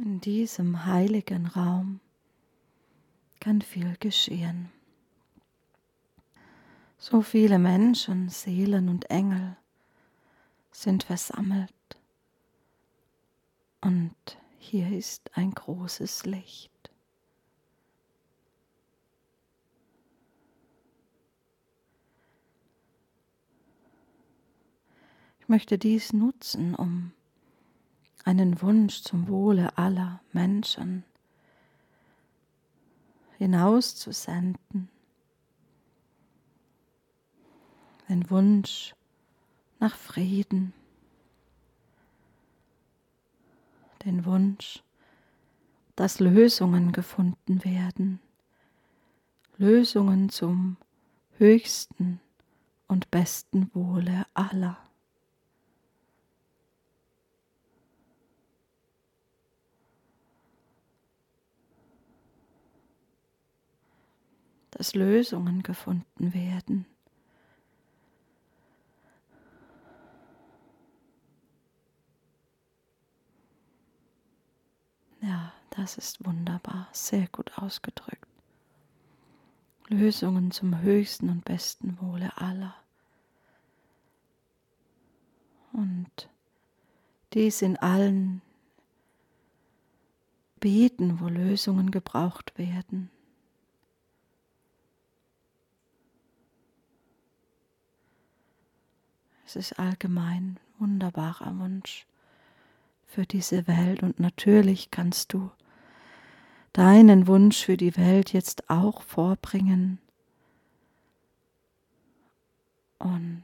In 0.00 0.20
diesem 0.20 0.84
heiligen 0.84 1.48
Raum 1.48 1.98
kann 3.40 3.60
viel 3.62 3.96
geschehen. 3.98 4.70
So 6.98 7.20
viele 7.20 7.58
Menschen, 7.58 8.28
Seelen 8.28 8.90
und 8.90 9.10
Engel 9.10 9.56
sind 10.70 11.02
versammelt 11.02 11.72
und 13.80 14.14
hier 14.60 14.88
ist 14.96 15.36
ein 15.36 15.50
großes 15.50 16.26
Licht. 16.26 16.92
Ich 25.40 25.48
möchte 25.48 25.76
dies 25.76 26.12
nutzen, 26.12 26.76
um 26.76 27.10
einen 28.24 28.60
Wunsch 28.62 29.02
zum 29.02 29.28
Wohle 29.28 29.76
aller 29.78 30.20
Menschen 30.32 31.04
hinauszusenden. 33.38 34.88
Den 38.08 38.28
Wunsch 38.30 38.94
nach 39.78 39.96
Frieden. 39.96 40.72
Den 44.04 44.24
Wunsch, 44.24 44.82
dass 45.94 46.20
Lösungen 46.20 46.92
gefunden 46.92 47.64
werden. 47.64 48.20
Lösungen 49.56 50.28
zum 50.30 50.76
höchsten 51.36 52.20
und 52.86 53.10
besten 53.10 53.70
Wohle 53.74 54.26
aller. 54.34 54.87
Dass 64.70 64.94
Lösungen 64.94 65.62
gefunden 65.62 66.34
werden. 66.34 66.86
Ja, 75.20 75.52
das 75.70 75.98
ist 75.98 76.24
wunderbar, 76.24 76.88
sehr 76.92 77.26
gut 77.28 77.58
ausgedrückt. 77.58 78.26
Lösungen 79.88 80.50
zum 80.50 80.80
höchsten 80.80 81.30
und 81.30 81.44
besten 81.44 81.98
Wohle 82.00 82.36
aller. 82.36 82.74
Und 85.72 86.28
dies 87.32 87.62
in 87.62 87.76
allen 87.76 88.42
Beten, 90.60 91.20
wo 91.20 91.28
Lösungen 91.28 91.90
gebraucht 91.90 92.58
werden. 92.58 93.10
Es 99.48 99.56
ist 99.56 99.78
allgemein 99.78 100.60
wunderbarer 100.78 101.58
Wunsch 101.58 102.06
für 103.06 103.24
diese 103.24 103.66
Welt. 103.66 104.02
Und 104.02 104.20
natürlich 104.20 104.90
kannst 104.90 105.32
du 105.32 105.50
deinen 106.74 107.26
Wunsch 107.26 107.64
für 107.64 107.78
die 107.78 107.96
Welt 107.96 108.34
jetzt 108.34 108.68
auch 108.68 109.00
vorbringen. 109.00 110.00
Und 112.98 113.42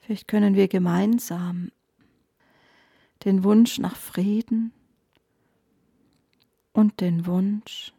vielleicht 0.00 0.26
können 0.26 0.56
wir 0.56 0.66
gemeinsam 0.66 1.70
den 3.24 3.44
Wunsch 3.44 3.78
nach 3.78 3.94
Frieden 3.94 4.72
und 6.72 7.00
den 7.00 7.24
Wunsch 7.24 7.92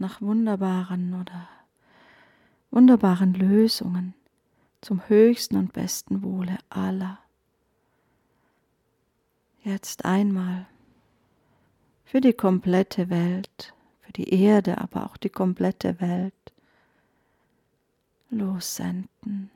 nach 0.00 0.20
wunderbaren 0.20 1.14
oder 1.14 1.48
wunderbaren 2.70 3.34
Lösungen 3.34 4.14
zum 4.80 5.08
höchsten 5.08 5.56
und 5.56 5.72
besten 5.72 6.22
Wohle 6.22 6.58
aller. 6.70 7.18
Jetzt 9.62 10.04
einmal 10.04 10.66
für 12.04 12.20
die 12.20 12.32
komplette 12.32 13.10
Welt, 13.10 13.74
für 14.00 14.12
die 14.12 14.32
Erde, 14.32 14.78
aber 14.78 15.04
auch 15.04 15.16
die 15.16 15.28
komplette 15.28 16.00
Welt 16.00 16.34
lossenden. 18.30 19.50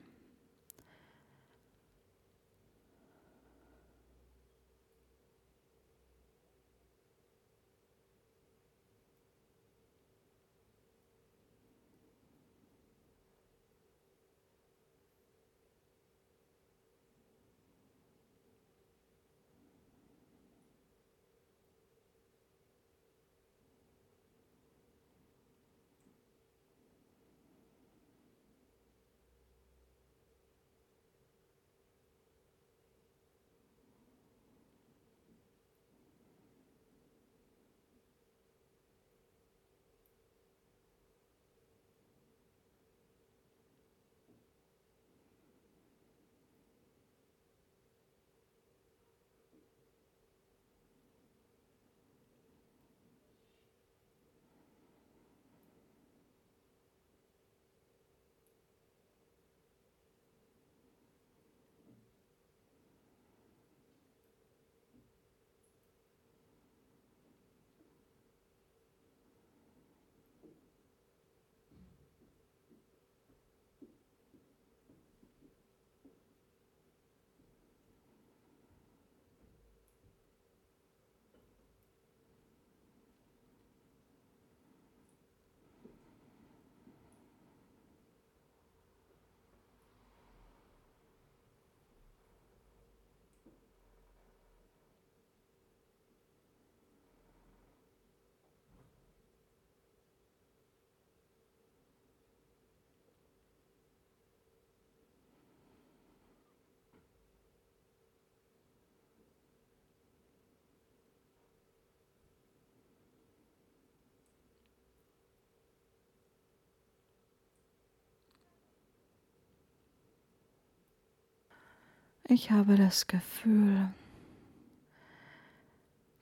Ich 122.26 122.50
habe 122.50 122.76
das 122.76 123.06
Gefühl, 123.06 123.92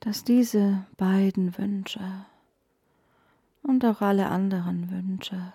dass 0.00 0.24
diese 0.24 0.84
beiden 0.96 1.56
Wünsche 1.56 2.26
und 3.62 3.84
auch 3.84 4.00
alle 4.00 4.26
anderen 4.26 4.90
Wünsche 4.90 5.52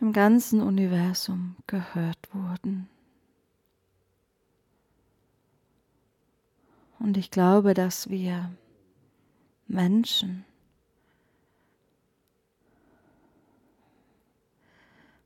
im 0.00 0.12
ganzen 0.12 0.60
Universum 0.60 1.54
gehört 1.68 2.18
wurden. 2.34 2.88
Und 6.98 7.16
ich 7.16 7.30
glaube, 7.30 7.72
dass 7.74 8.10
wir 8.10 8.52
Menschen 9.68 10.44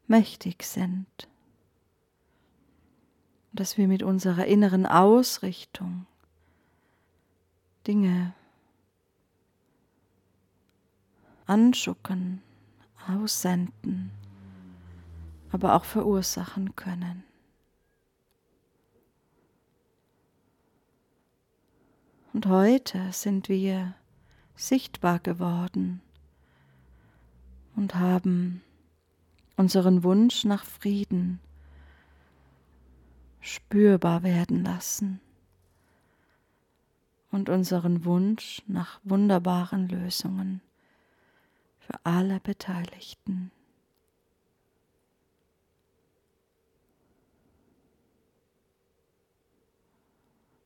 mächtig 0.06 0.62
sind 0.64 1.06
dass 3.52 3.76
wir 3.76 3.88
mit 3.88 4.02
unserer 4.02 4.46
inneren 4.46 4.86
Ausrichtung 4.86 6.06
Dinge 7.86 8.34
anschucken, 11.46 12.42
aussenden, 13.08 14.12
aber 15.50 15.74
auch 15.74 15.84
verursachen 15.84 16.76
können. 16.76 17.24
Und 22.32 22.46
heute 22.46 23.12
sind 23.12 23.48
wir 23.48 23.94
sichtbar 24.54 25.18
geworden 25.18 26.00
und 27.74 27.96
haben 27.96 28.62
unseren 29.56 30.04
Wunsch 30.04 30.44
nach 30.44 30.64
Frieden 30.64 31.40
spürbar 33.40 34.22
werden 34.22 34.64
lassen 34.64 35.20
und 37.30 37.48
unseren 37.48 38.04
Wunsch 38.04 38.62
nach 38.66 39.00
wunderbaren 39.04 39.88
Lösungen 39.88 40.60
für 41.78 41.98
alle 42.04 42.40
Beteiligten. 42.40 43.50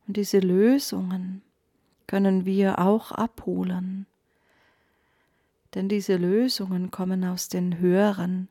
Und 0.06 0.16
diese 0.16 0.38
Lösungen 0.38 1.42
können 2.06 2.44
wir 2.44 2.78
auch 2.78 3.12
abholen, 3.12 4.06
denn 5.74 5.88
diese 5.88 6.16
Lösungen 6.16 6.90
kommen 6.90 7.24
aus 7.24 7.48
den 7.48 7.78
höheren 7.78 8.48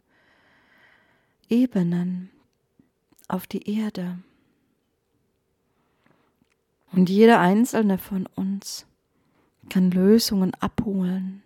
Ebenen 1.49 2.33
auf 3.28 3.47
die 3.47 3.69
Erde. 3.78 4.19
Und 6.91 7.09
jeder 7.09 7.39
einzelne 7.39 7.97
von 7.97 8.28
uns 8.36 8.86
kann 9.69 9.91
Lösungen 9.91 10.53
abholen 10.55 11.41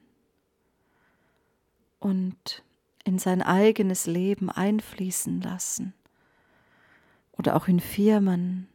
und 2.00 2.64
in 3.04 3.20
sein 3.20 3.42
eigenes 3.42 4.06
Leben 4.06 4.50
einfließen 4.50 5.42
lassen 5.42 5.94
oder 7.32 7.56
auch 7.56 7.68
in 7.68 7.80
Firmen, 7.80 8.68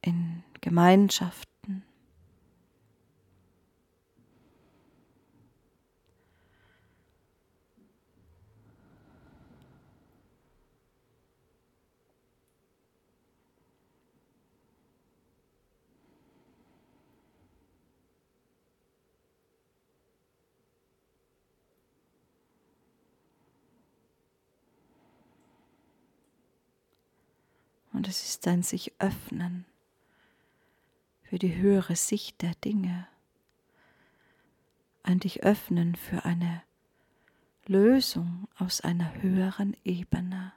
in 0.00 0.44
Gemeinschaften. 0.60 1.51
Und 28.02 28.08
es 28.08 28.24
ist 28.24 28.48
ein 28.48 28.64
sich 28.64 28.92
öffnen 28.98 29.64
für 31.22 31.38
die 31.38 31.54
höhere 31.54 31.94
Sicht 31.94 32.42
der 32.42 32.52
Dinge, 32.56 33.06
ein 35.04 35.20
dich 35.20 35.44
öffnen 35.44 35.94
für 35.94 36.24
eine 36.24 36.64
Lösung 37.64 38.48
aus 38.58 38.80
einer 38.80 39.22
höheren 39.22 39.76
Ebene. 39.84 40.52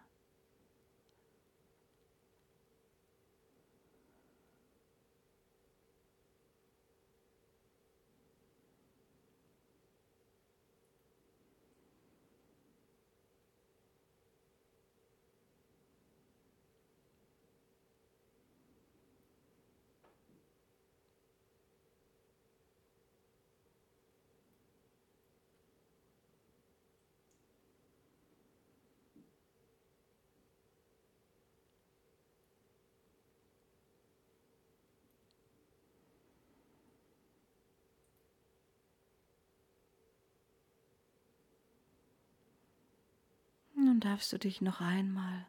Nun 43.95 44.01
darfst 44.01 44.33
du 44.33 44.37
dich 44.37 44.59
noch 44.59 44.81
einmal 44.81 45.45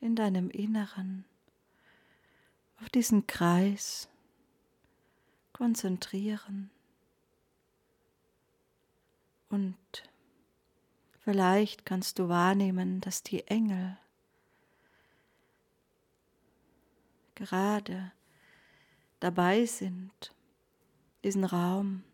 in 0.00 0.14
deinem 0.14 0.48
Inneren 0.48 1.24
auf 2.80 2.88
diesen 2.88 3.26
Kreis 3.26 4.08
konzentrieren 5.52 6.70
und 9.48 9.74
vielleicht 11.24 11.84
kannst 11.84 12.20
du 12.20 12.28
wahrnehmen, 12.28 13.00
dass 13.00 13.24
die 13.24 13.44
Engel 13.48 13.98
gerade 17.34 18.12
dabei 19.18 19.66
sind, 19.66 20.32
diesen 21.24 21.42
Raum 21.42 22.04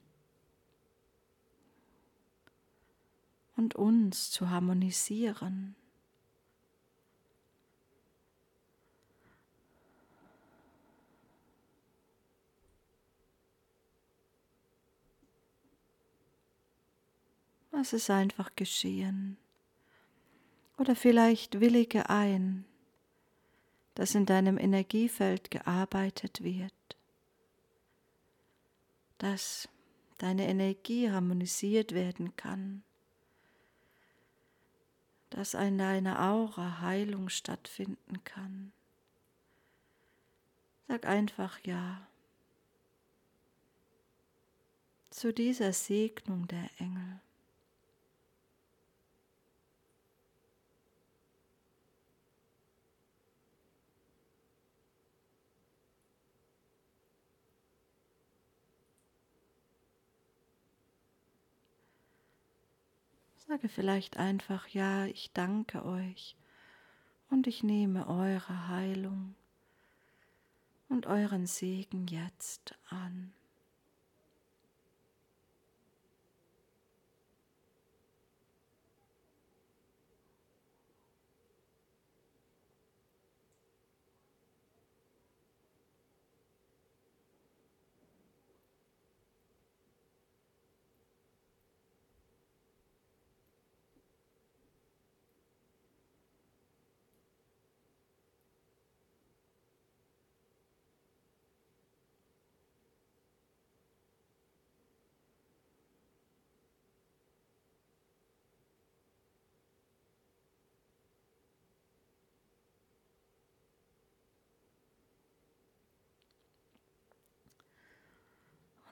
und 3.61 3.75
uns 3.75 4.31
zu 4.31 4.49
harmonisieren. 4.49 5.77
Lass 17.71 17.93
es 17.93 18.09
einfach 18.09 18.57
geschehen. 18.57 19.37
Oder 20.79 20.97
vielleicht 20.97 21.61
willige 21.61 22.09
ein, 22.09 22.65
dass 23.95 24.15
in 24.15 24.25
deinem 24.25 24.57
Energiefeld 24.57 25.51
gearbeitet 25.51 26.43
wird, 26.43 26.73
dass 29.19 29.69
deine 30.17 30.49
Energie 30.49 31.11
harmonisiert 31.11 31.93
werden 31.93 32.35
kann 32.37 32.85
dass 35.31 35.55
in 35.55 35.79
deiner 35.79 36.21
Aura 36.31 36.81
Heilung 36.81 37.29
stattfinden 37.29 38.23
kann. 38.25 38.73
Sag 40.89 41.07
einfach 41.07 41.59
Ja 41.65 42.07
zu 45.11 45.33
dieser 45.33 45.73
Segnung 45.73 46.47
der 46.47 46.71
Engel. 46.79 47.21
Sage 63.51 63.69
vielleicht 63.69 64.17
einfach, 64.17 64.69
ja, 64.69 65.07
ich 65.07 65.33
danke 65.33 65.85
euch 65.85 66.37
und 67.31 67.49
ich 67.49 67.65
nehme 67.65 68.07
eure 68.07 68.69
Heilung 68.69 69.35
und 70.89 71.07
euren 71.07 71.49
Segen 71.49 72.07
jetzt 72.07 72.79
an. 72.91 73.33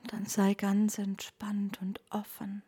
dann 0.08 0.17
sei 0.28 0.54
ganz 0.54 0.98
entspannt 0.98 1.80
und 1.80 2.00
offen. 2.10 2.62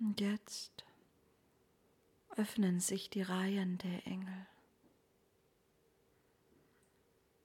Und 0.00 0.20
jetzt 0.20 0.84
öffnen 2.36 2.80
sich 2.80 3.10
die 3.10 3.22
Reihen 3.22 3.78
der 3.78 4.06
Engel. 4.06 4.46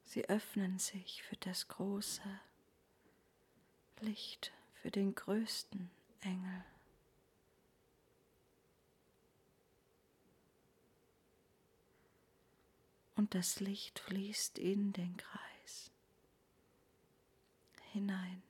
Sie 0.03 0.29
öffnen 0.29 0.77
sich 0.77 1.23
für 1.23 1.37
das 1.37 1.67
große 1.67 2.21
Licht, 4.01 4.51
für 4.75 4.91
den 4.91 5.15
größten 5.15 5.89
Engel. 6.21 6.63
Und 13.15 13.33
das 13.33 13.59
Licht 13.59 13.99
fließt 13.99 14.59
in 14.59 14.93
den 14.93 15.17
Kreis 15.17 15.91
hinein. 17.91 18.43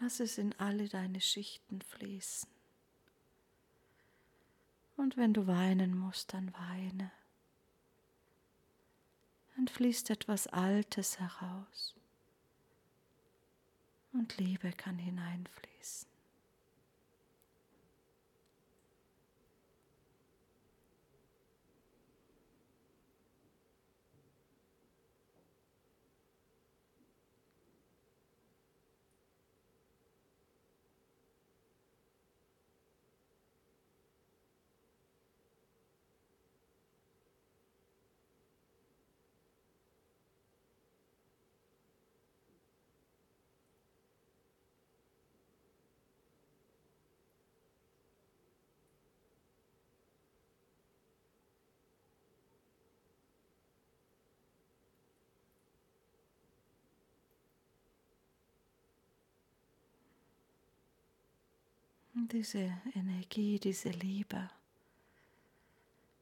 Lass 0.00 0.20
es 0.20 0.38
in 0.38 0.52
alle 0.58 0.88
deine 0.88 1.20
Schichten 1.20 1.80
fließen. 1.80 2.48
Und 4.96 5.16
wenn 5.16 5.32
du 5.34 5.46
weinen 5.46 5.96
musst, 5.96 6.32
dann 6.34 6.52
weine. 6.54 7.10
Dann 9.56 9.68
fließt 9.68 10.10
etwas 10.10 10.46
Altes 10.48 11.18
heraus 11.18 11.94
und 14.12 14.36
Liebe 14.38 14.72
kann 14.72 14.98
hineinfließen. 14.98 16.15
Diese 62.16 62.72
Energie, 62.94 63.60
diese 63.60 63.90
Liebe 63.90 64.48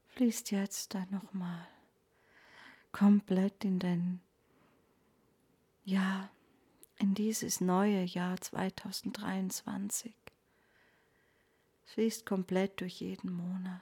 fließt 0.09 0.51
jetzt 0.51 0.95
dann 0.95 1.09
nochmal 1.11 1.69
komplett 2.91 3.65
in 3.65 3.79
dein 3.79 4.21
Jahr, 5.85 6.31
in 6.99 7.15
dieses 7.15 7.61
neue 7.61 8.03
Jahr 8.03 8.41
2023. 8.41 10.15
Fließt 11.87 12.27
komplett 12.27 12.81
durch 12.81 13.01
jeden 13.01 13.33
Monat. 13.33 13.81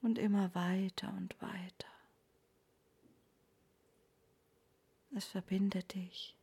Und 0.00 0.18
immer 0.18 0.54
weiter 0.54 1.12
und 1.16 1.40
weiter. 1.40 1.91
Es 5.14 5.26
verbindet 5.26 5.94
dich 5.94 6.34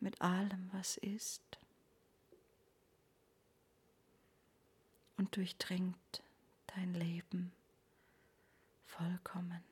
mit 0.00 0.20
allem, 0.22 0.70
was 0.72 0.96
ist 0.96 1.58
und 5.18 5.36
durchdringt 5.36 6.22
dein 6.68 6.94
Leben 6.94 7.52
vollkommen. 8.86 9.69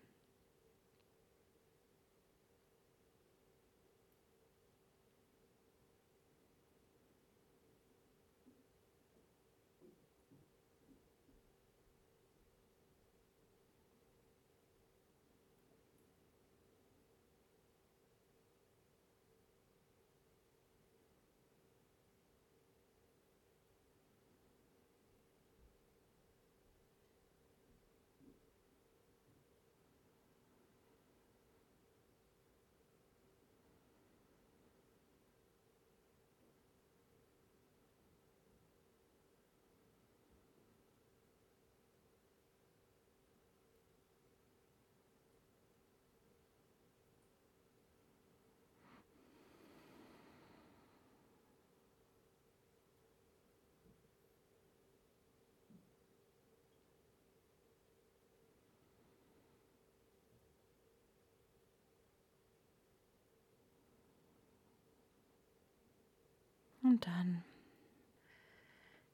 Und 66.89 67.07
dann 67.07 67.45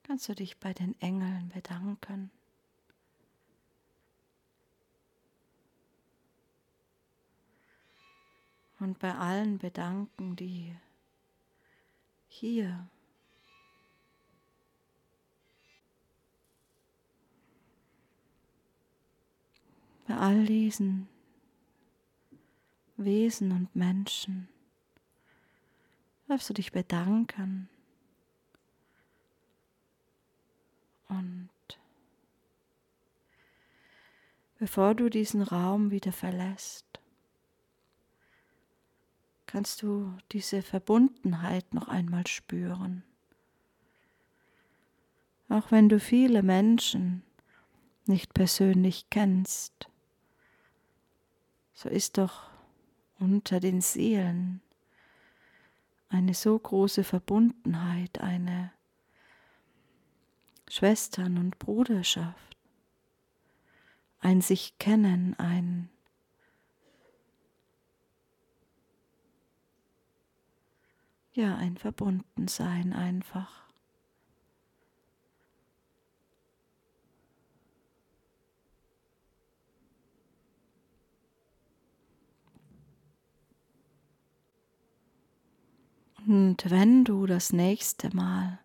kannst 0.05 0.29
du 0.29 0.35
dich 0.37 0.59
bei 0.59 0.73
den 0.73 0.95
Engeln 1.01 1.49
bedanken. 1.49 2.31
Und 8.79 9.01
bei 9.01 9.13
allen 9.13 9.59
bedanken, 9.59 10.37
die 10.37 10.77
hier 12.29 12.89
bei 20.07 20.17
all 20.17 20.45
diesen 20.45 21.09
Wesen 22.97 23.51
und 23.51 23.75
Menschen 23.75 24.54
darfst 26.29 26.49
du 26.49 26.55
dich 26.55 26.73
bedanken 26.73 27.69
und 31.09 31.51
bevor 34.59 34.95
du 34.95 35.09
diesen 35.11 35.43
Raum 35.43 35.91
wieder 35.91 36.13
verlässt, 36.13 36.87
kannst 39.47 39.83
du 39.83 40.17
diese 40.33 40.63
Verbundenheit 40.63 41.75
noch 41.75 41.89
einmal 41.89 42.27
spüren. 42.27 43.05
Auch 45.49 45.71
wenn 45.71 45.89
du 45.89 46.01
viele 46.01 46.43
Menschen 46.43 47.23
nicht 48.07 48.35
persönlich 48.35 49.07
kennst, 49.11 49.89
so 51.75 51.89
ist 51.89 52.19
doch 52.19 52.51
unter 53.19 53.61
den 53.61 53.81
Seelen 53.81 54.61
eine 56.15 56.33
so 56.33 56.57
große 56.57 57.03
Verbundenheit, 57.03 58.21
eine 58.21 58.73
Schwestern- 60.71 61.39
und 61.39 61.59
Bruderschaft, 61.59 62.57
ein 64.21 64.41
sich 64.41 64.79
kennen, 64.79 65.35
ein 65.39 65.91
ja 71.33 71.57
ein 71.57 71.77
Verbundensein 71.77 72.93
einfach. 72.93 73.64
Und 86.27 86.71
wenn 86.71 87.05
du 87.05 87.27
das 87.27 87.53
nächste 87.53 88.15
Mal 88.17 88.59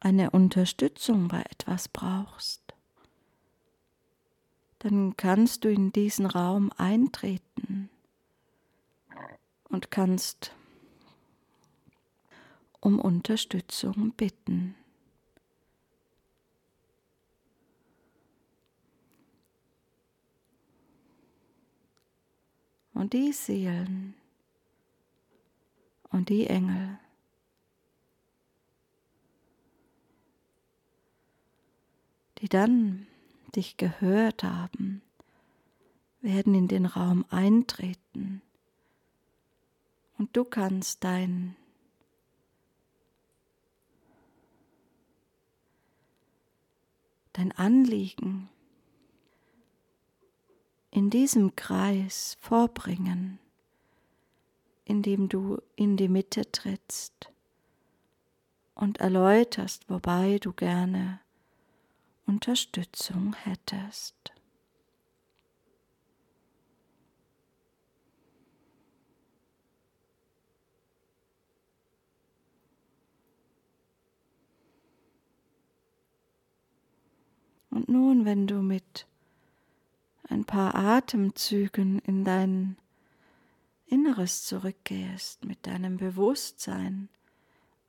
eine 0.00 0.30
Unterstützung 0.30 1.28
bei 1.28 1.42
etwas 1.50 1.88
brauchst, 1.88 2.62
dann 4.78 5.16
kannst 5.16 5.64
du 5.64 5.70
in 5.70 5.92
diesen 5.92 6.24
Raum 6.24 6.72
eintreten 6.76 7.90
und 9.68 9.90
kannst 9.90 10.54
um 12.80 13.00
Unterstützung 13.00 14.12
bitten. 14.12 14.76
Und 22.94 23.12
die 23.12 23.32
Seelen 23.32 24.14
und 26.10 26.28
die 26.28 26.46
Engel. 26.46 26.98
Die 32.38 32.48
dann 32.48 33.06
dich 33.54 33.76
gehört 33.76 34.44
haben, 34.44 35.02
werden 36.20 36.54
in 36.54 36.68
den 36.68 36.86
Raum 36.86 37.24
eintreten. 37.30 38.42
Und 40.18 40.36
du 40.36 40.44
kannst 40.44 41.04
dein 41.04 41.56
dein 47.38 47.52
Anliegen 47.52 48.48
in 50.90 51.08
diesem 51.08 51.54
Kreis 51.54 52.36
vorbringen, 52.40 53.38
indem 54.88 55.28
du 55.28 55.60
in 55.76 55.98
die 55.98 56.08
Mitte 56.08 56.50
trittst 56.50 57.30
und 58.74 58.98
erläuterst, 58.98 59.88
wobei 59.90 60.38
du 60.38 60.52
gerne 60.52 61.20
Unterstützung 62.26 63.34
hättest. 63.34 64.14
Und 77.70 77.90
nun, 77.90 78.24
wenn 78.24 78.46
du 78.46 78.62
mit 78.62 79.06
ein 80.30 80.46
paar 80.46 80.74
Atemzügen 80.74 81.98
in 81.98 82.24
dein 82.24 82.78
Inneres 83.88 84.44
zurückgehst, 84.44 85.44
mit 85.44 85.66
deinem 85.66 85.96
Bewusstsein 85.96 87.08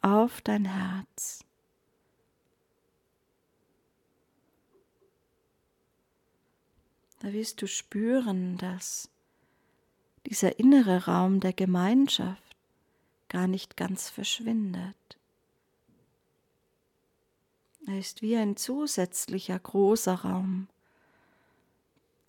auf 0.01 0.41
dein 0.41 0.65
Herz, 0.65 1.43
da 7.19 7.33
wirst 7.33 7.61
du 7.61 7.67
spüren, 7.67 8.57
dass 8.57 9.09
dieser 10.25 10.59
innere 10.59 11.05
Raum 11.05 11.39
der 11.39 11.53
Gemeinschaft 11.53 12.55
gar 13.27 13.47
nicht 13.47 13.77
ganz 13.77 14.09
verschwindet. 14.09 14.95
Er 17.87 17.99
ist 17.99 18.21
wie 18.21 18.35
ein 18.35 18.55
zusätzlicher 18.55 19.57
großer 19.57 20.15
Raum, 20.15 20.67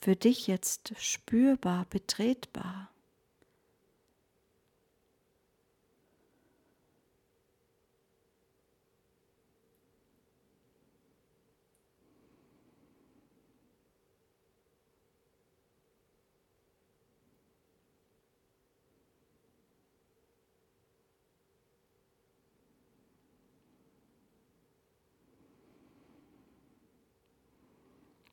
für 0.00 0.16
dich 0.16 0.46
jetzt 0.46 0.94
spürbar, 0.98 1.84
betretbar. 1.90 2.90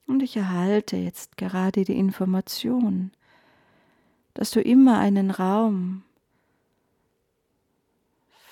Und 0.07 0.23
ich 0.23 0.37
erhalte 0.37 0.95
jetzt 0.95 1.37
gerade 1.37 1.83
die 1.83 1.97
Information, 1.97 3.11
dass 4.33 4.51
du 4.51 4.61
immer 4.61 4.99
einen 4.99 5.31
Raum 5.31 6.03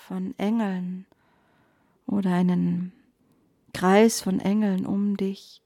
von 0.06 0.38
Engeln 0.38 1.06
oder 2.06 2.34
einen 2.34 2.91
Kreis 3.74 4.22
von 4.22 4.39
Engeln 4.39 4.86
um 4.86 5.18
dich 5.18 5.62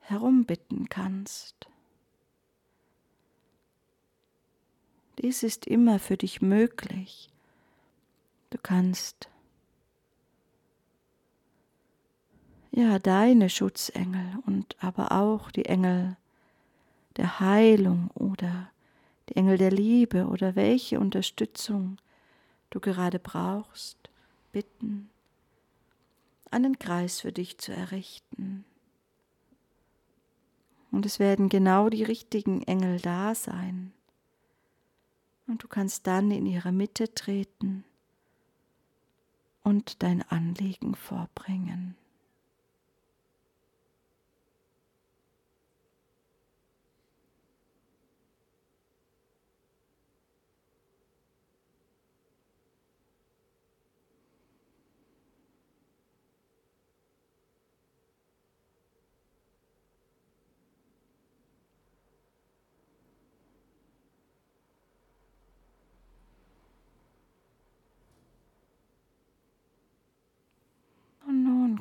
herum 0.00 0.44
bitten 0.44 0.88
kannst. 0.88 1.66
Dies 5.18 5.42
ist 5.42 5.66
immer 5.66 5.98
für 5.98 6.16
dich 6.16 6.42
möglich. 6.42 7.30
Du 8.50 8.58
kannst 8.60 9.28
ja, 12.72 12.98
deine 12.98 13.50
Schutzengel 13.50 14.38
und 14.46 14.76
aber 14.80 15.12
auch 15.12 15.50
die 15.50 15.66
Engel 15.66 16.16
der 17.16 17.38
Heilung 17.38 18.10
oder 18.14 18.70
die 19.28 19.36
Engel 19.36 19.58
der 19.58 19.70
Liebe 19.70 20.26
oder 20.26 20.56
welche 20.56 20.98
Unterstützung 20.98 21.98
du 22.70 22.80
gerade 22.80 23.18
brauchst, 23.18 23.98
bitten, 24.52 25.10
einen 26.50 26.78
Kreis 26.78 27.20
für 27.20 27.30
dich 27.30 27.58
zu 27.58 27.72
errichten. 27.72 28.64
Und 30.90 31.04
es 31.06 31.18
werden 31.18 31.50
genau 31.50 31.90
die 31.90 32.04
richtigen 32.04 32.62
Engel 32.62 33.00
da 33.00 33.34
sein. 33.34 33.92
Und 35.46 35.62
du 35.62 35.68
kannst 35.68 36.06
dann 36.06 36.30
in 36.30 36.46
ihre 36.46 36.72
Mitte 36.72 37.12
treten 37.14 37.84
und 39.62 40.02
dein 40.02 40.22
Anliegen 40.22 40.94
vorbringen. 40.94 41.96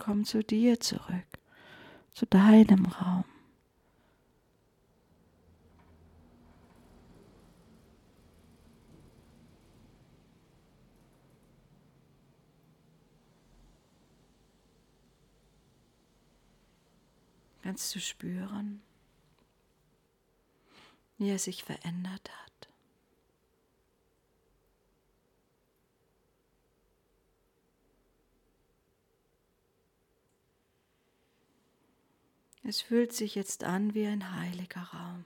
Komm 0.02 0.26
zu 0.26 0.44
dir 0.44 0.80
zurück, 0.80 1.28
zu 2.12 2.26
deinem 2.26 2.88
Raum. 2.88 3.24
Kannst 17.62 17.94
du 17.94 18.00
spüren, 18.00 18.82
wie 21.20 21.30
er 21.30 21.38
sich 21.38 21.64
verändert 21.64 22.32
hat? 22.32 22.71
Es 32.64 32.82
fühlt 32.82 33.14
sich 33.14 33.36
jetzt 33.36 33.64
an 33.64 33.94
wie 33.94 34.06
ein 34.06 34.36
heiliger 34.36 34.82
Raum. 34.82 35.26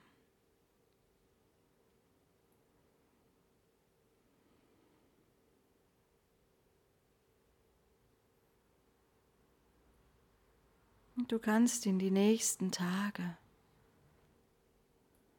Und 11.18 11.32
du 11.32 11.40
kannst 11.40 11.86
in 11.86 11.98
die 11.98 12.12
nächsten 12.12 12.72
Tage 12.72 13.38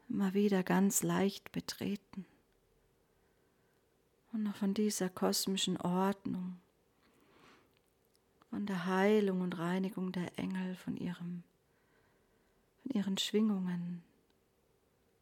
immer 0.08 0.34
wieder 0.34 0.62
ganz 0.62 1.02
leicht 1.02 1.52
betreten 1.52 2.24
und 4.32 4.42
noch 4.42 4.56
von 4.56 4.74
dieser 4.74 5.08
kosmischen 5.08 5.76
Ordnung, 5.76 6.58
von 8.50 8.66
der 8.66 8.86
Heilung 8.86 9.42
und 9.42 9.58
Reinigung 9.58 10.12
der 10.12 10.38
Engel, 10.38 10.76
von 10.76 10.96
ihrem, 10.96 11.42
von 12.86 12.96
ihren 12.96 13.18
Schwingungen 13.18 14.02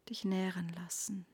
dich 0.09 0.25
nähren 0.25 0.69
lassen. 0.75 1.27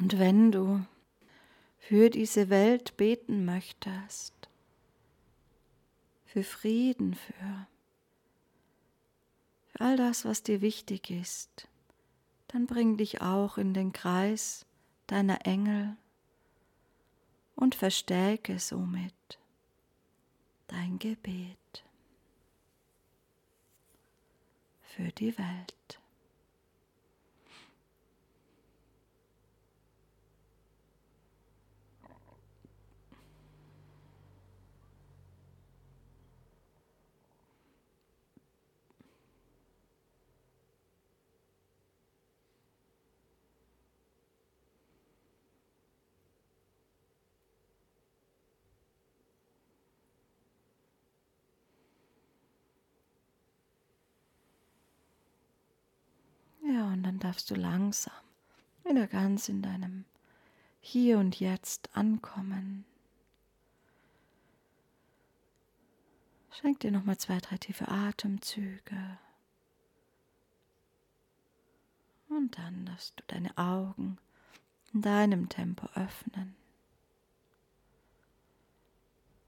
Und 0.00 0.18
wenn 0.18 0.50
du 0.50 0.84
für 1.78 2.08
diese 2.08 2.48
Welt 2.48 2.96
beten 2.96 3.44
möchtest, 3.44 4.32
für 6.24 6.42
Frieden, 6.42 7.14
für, 7.14 7.66
für 9.68 9.80
all 9.80 9.98
das, 9.98 10.24
was 10.24 10.42
dir 10.42 10.62
wichtig 10.62 11.10
ist, 11.10 11.68
dann 12.48 12.66
bring 12.66 12.96
dich 12.96 13.20
auch 13.20 13.58
in 13.58 13.74
den 13.74 13.92
Kreis 13.92 14.64
deiner 15.06 15.46
Engel 15.46 15.96
und 17.54 17.74
verstärke 17.74 18.58
somit 18.58 19.38
dein 20.68 20.98
Gebet 20.98 21.84
für 24.82 25.12
die 25.12 25.36
Welt. 25.36 25.99
Und 57.00 57.04
dann 57.04 57.18
darfst 57.18 57.50
du 57.50 57.54
langsam 57.54 58.12
wieder 58.84 59.06
ganz 59.06 59.48
in 59.48 59.62
deinem 59.62 60.04
Hier 60.82 61.18
und 61.18 61.40
Jetzt 61.40 61.96
ankommen. 61.96 62.84
Schenk 66.50 66.80
dir 66.80 66.90
nochmal 66.90 67.16
zwei, 67.16 67.38
drei 67.38 67.56
tiefe 67.56 67.88
Atemzüge. 67.88 69.16
Und 72.28 72.58
dann 72.58 72.84
darfst 72.84 73.18
du 73.18 73.24
deine 73.28 73.56
Augen 73.56 74.18
in 74.92 75.00
deinem 75.00 75.48
Tempo 75.48 75.88
öffnen. 75.94 76.54